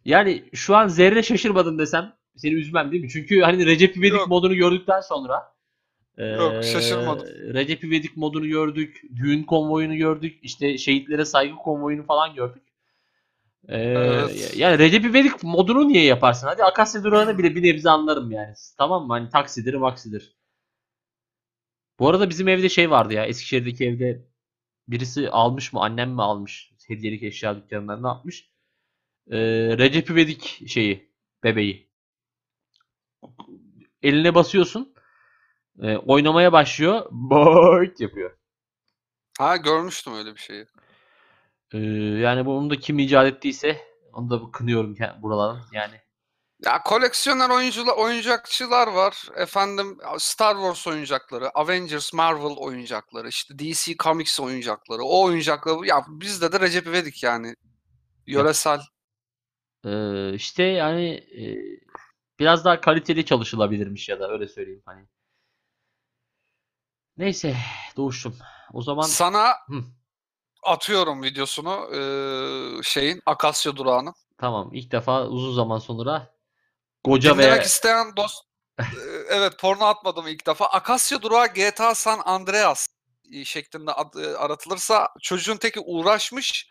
[0.04, 3.10] Yani şu an zerre şaşırmadım desem seni üzmem değil mi?
[3.10, 4.28] Çünkü hani Recep İvedik Yok.
[4.28, 5.54] modunu gördükten sonra
[6.18, 7.26] Yok, eee, şaşırmadım.
[7.54, 9.02] Recep İvedik modunu gördük.
[9.16, 10.38] Düğün konvoyunu gördük.
[10.42, 12.62] işte şehitlere saygı konvoyunu falan gördük.
[13.68, 14.56] Eee, Evet.
[14.56, 16.46] Yani Recep İvedik modunu niye yaparsın?
[16.46, 18.54] Hadi Akasya durağını bile bir nebze anlarım yani.
[18.78, 19.12] Tamam mı?
[19.12, 20.36] Hani taksidir, maksidir.
[21.98, 23.24] Bu arada bizim evde şey vardı ya.
[23.26, 24.24] Eskişehir'deki evde
[24.88, 25.80] birisi almış mı?
[25.80, 26.72] Annem mi almış?
[26.88, 28.50] Hediyelik eşya dükkanından ne yapmış?
[29.30, 29.38] Ee,
[29.78, 31.10] Recep İvedik şeyi.
[31.44, 31.90] Bebeği.
[34.02, 34.94] Eline basıyorsun.
[35.82, 37.06] e, oynamaya başlıyor.
[37.10, 38.38] Boyt yapıyor.
[39.38, 40.66] Ha görmüştüm öyle bir şeyi.
[41.72, 41.78] Ee,
[42.20, 43.80] yani bunu da kim icat ettiyse
[44.12, 45.60] onu da kınıyorum buradan.
[45.72, 46.00] Yani
[46.64, 49.28] Ya koleksiyoner oyuncular, oyuncakçılar var.
[49.36, 55.02] Efendim Star Wars oyuncakları, Avengers, Marvel oyuncakları, işte DC Comics oyuncakları.
[55.02, 57.54] O oyuncakları ya bizde de Recep İvedik yani.
[58.26, 58.80] Yöresel.
[59.84, 61.44] Ee, işte yani e,
[62.38, 65.06] biraz daha kaliteli çalışılabilirmiş ya da öyle söyleyeyim hani.
[67.16, 67.56] Neyse
[67.96, 68.36] Doğuş'um.
[68.72, 69.84] O zaman Sana Hı.
[70.62, 74.14] atıyorum videosunu eee, şeyin Akasya durağının.
[74.38, 76.34] tamam ilk defa uzun zaman sonra
[77.04, 78.44] Goca ve isteyen dost
[79.28, 80.66] evet porno atmadım ilk defa.
[80.66, 82.88] Akasya durağı GTA San Andreas
[83.32, 86.68] e, şeklinde ad- e, aratılırsa çocuğun teki uğraşmış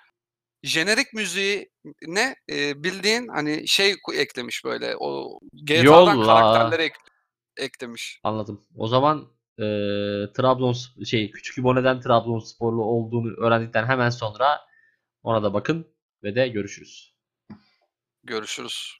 [0.64, 1.70] jenerik müziği
[2.08, 6.26] ne e, bildiğin hani şey eklemiş böyle o GTA'dan Yolla.
[6.26, 6.96] karakterleri ek-
[7.58, 8.20] eklemiş.
[8.24, 8.66] anladım.
[8.78, 9.64] O zaman e,
[10.34, 14.62] Trabzon şey Küçük İbone'den Trabzonsporlu olduğunu öğrendikten hemen sonra
[15.24, 17.14] ona da bakın ve de görüşürüz.
[18.24, 18.98] Görüşürüz.